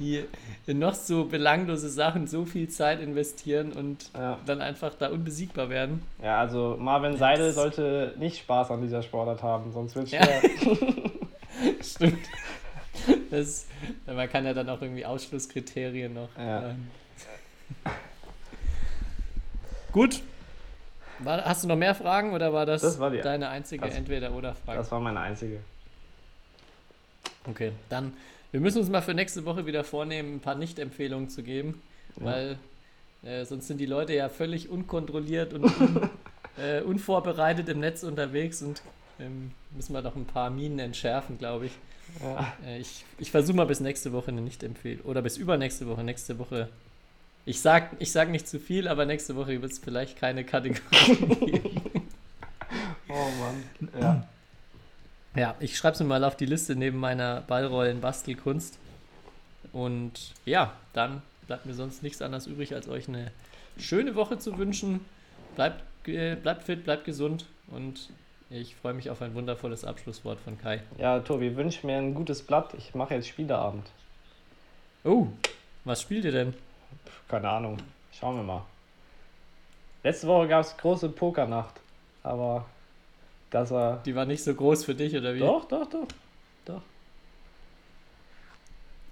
[0.00, 0.24] die
[0.66, 4.38] in noch so belanglose Sachen so viel Zeit investieren und Ja.
[4.46, 6.00] dann einfach da unbesiegbar werden.
[6.22, 10.12] Ja, also Marvin Seidel Das- sollte nicht Spaß an dieser Sportart haben, sonst wird es
[10.12, 10.22] Ja.
[10.24, 10.50] schwer.
[11.82, 12.26] Stimmt.
[13.30, 13.66] Das,
[14.06, 16.28] man kann ja dann auch irgendwie Ausschlusskriterien noch.
[16.38, 16.70] Ja.
[16.70, 16.88] ähm.
[19.92, 20.22] Gut.
[21.20, 24.78] War, hast du noch mehr Fragen oder war das, Das war deine einzige Entweder-Oder-Frage?
[24.78, 25.60] Das war meine einzige.
[27.48, 28.12] Okay, dann,
[28.52, 31.82] wir müssen uns mal für nächste Woche wieder vornehmen, ein paar Nicht-Empfehlungen zu geben,
[32.18, 32.24] Ja.
[32.26, 32.58] weil
[33.22, 36.10] äh, sonst sind die Leute ja völlig unkontrolliert und un,
[36.58, 38.82] äh, unvorbereitet im Netz unterwegs und
[39.20, 41.72] ähm, müssen wir doch ein paar Minen entschärfen, glaube ich.
[42.22, 42.52] Ja.
[42.66, 46.02] Äh, ich ich versuche mal bis nächste Woche eine Nicht-Empfehlung oder bis übernächste Woche.
[46.02, 46.68] Nächste Woche.
[47.46, 51.16] Ich sag, ich sag nicht zu viel, aber nächste Woche wird es vielleicht keine Kategorie
[51.46, 52.08] geben.
[53.08, 53.64] Oh Mann.
[54.00, 54.26] Ja.
[55.36, 58.78] Ja, ich schreibe es mir mal auf die Liste neben meiner Ballrollen-Bastelkunst.
[59.72, 63.30] Und ja, dann bleibt mir sonst nichts anderes übrig, als euch eine
[63.78, 65.00] schöne Woche zu wünschen.
[65.56, 68.08] Bleibt, äh, bleibt fit, bleibt gesund und
[68.50, 70.82] ich freue mich auf ein wundervolles Abschlusswort von Kai.
[70.98, 72.72] ja, Tobi, wünsch mir ein gutes Blatt.
[72.78, 73.86] Ich mache jetzt Spieleabend.
[75.02, 75.26] Oh,
[75.84, 76.54] was spielt ihr denn?
[77.28, 77.78] Keine Ahnung.
[78.12, 78.62] Schauen wir mal.
[80.02, 81.80] Letzte Woche gab es große Pokernacht.
[82.22, 82.66] Aber
[83.50, 84.02] das war.
[84.04, 85.40] Die war nicht so groß für dich, oder wie?
[85.40, 86.06] Doch, doch, doch.
[86.64, 86.82] Doch.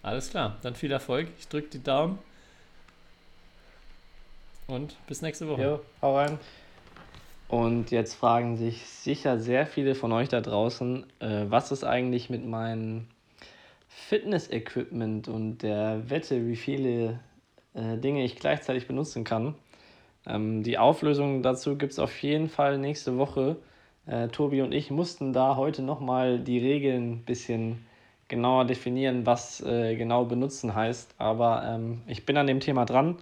[0.02, 1.28] Alles klar, dann viel Erfolg.
[1.38, 2.18] Ich drücke die Daumen.
[4.66, 5.62] Und bis nächste Woche.
[5.62, 6.38] Jo, hau rein.
[7.48, 12.30] Und jetzt fragen sich sicher sehr viele von euch da draußen, äh, was ist eigentlich
[12.30, 13.06] mit meinem
[13.88, 17.20] Fitness-Equipment und der Wette, wie viele
[17.74, 19.54] äh, Dinge ich gleichzeitig benutzen kann.
[20.26, 23.56] Ähm, die Auflösung dazu gibt es auf jeden Fall nächste Woche.
[24.06, 27.86] Äh, Tobi und ich mussten da heute nochmal die Regeln ein bisschen
[28.28, 31.14] genauer definieren, was äh, genau benutzen heißt.
[31.18, 33.16] Aber ähm, ich bin an dem Thema dran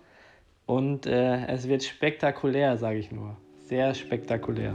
[0.67, 3.37] und äh, es wird spektakulär, sage ich nur.
[3.65, 4.75] Sehr spektakulär.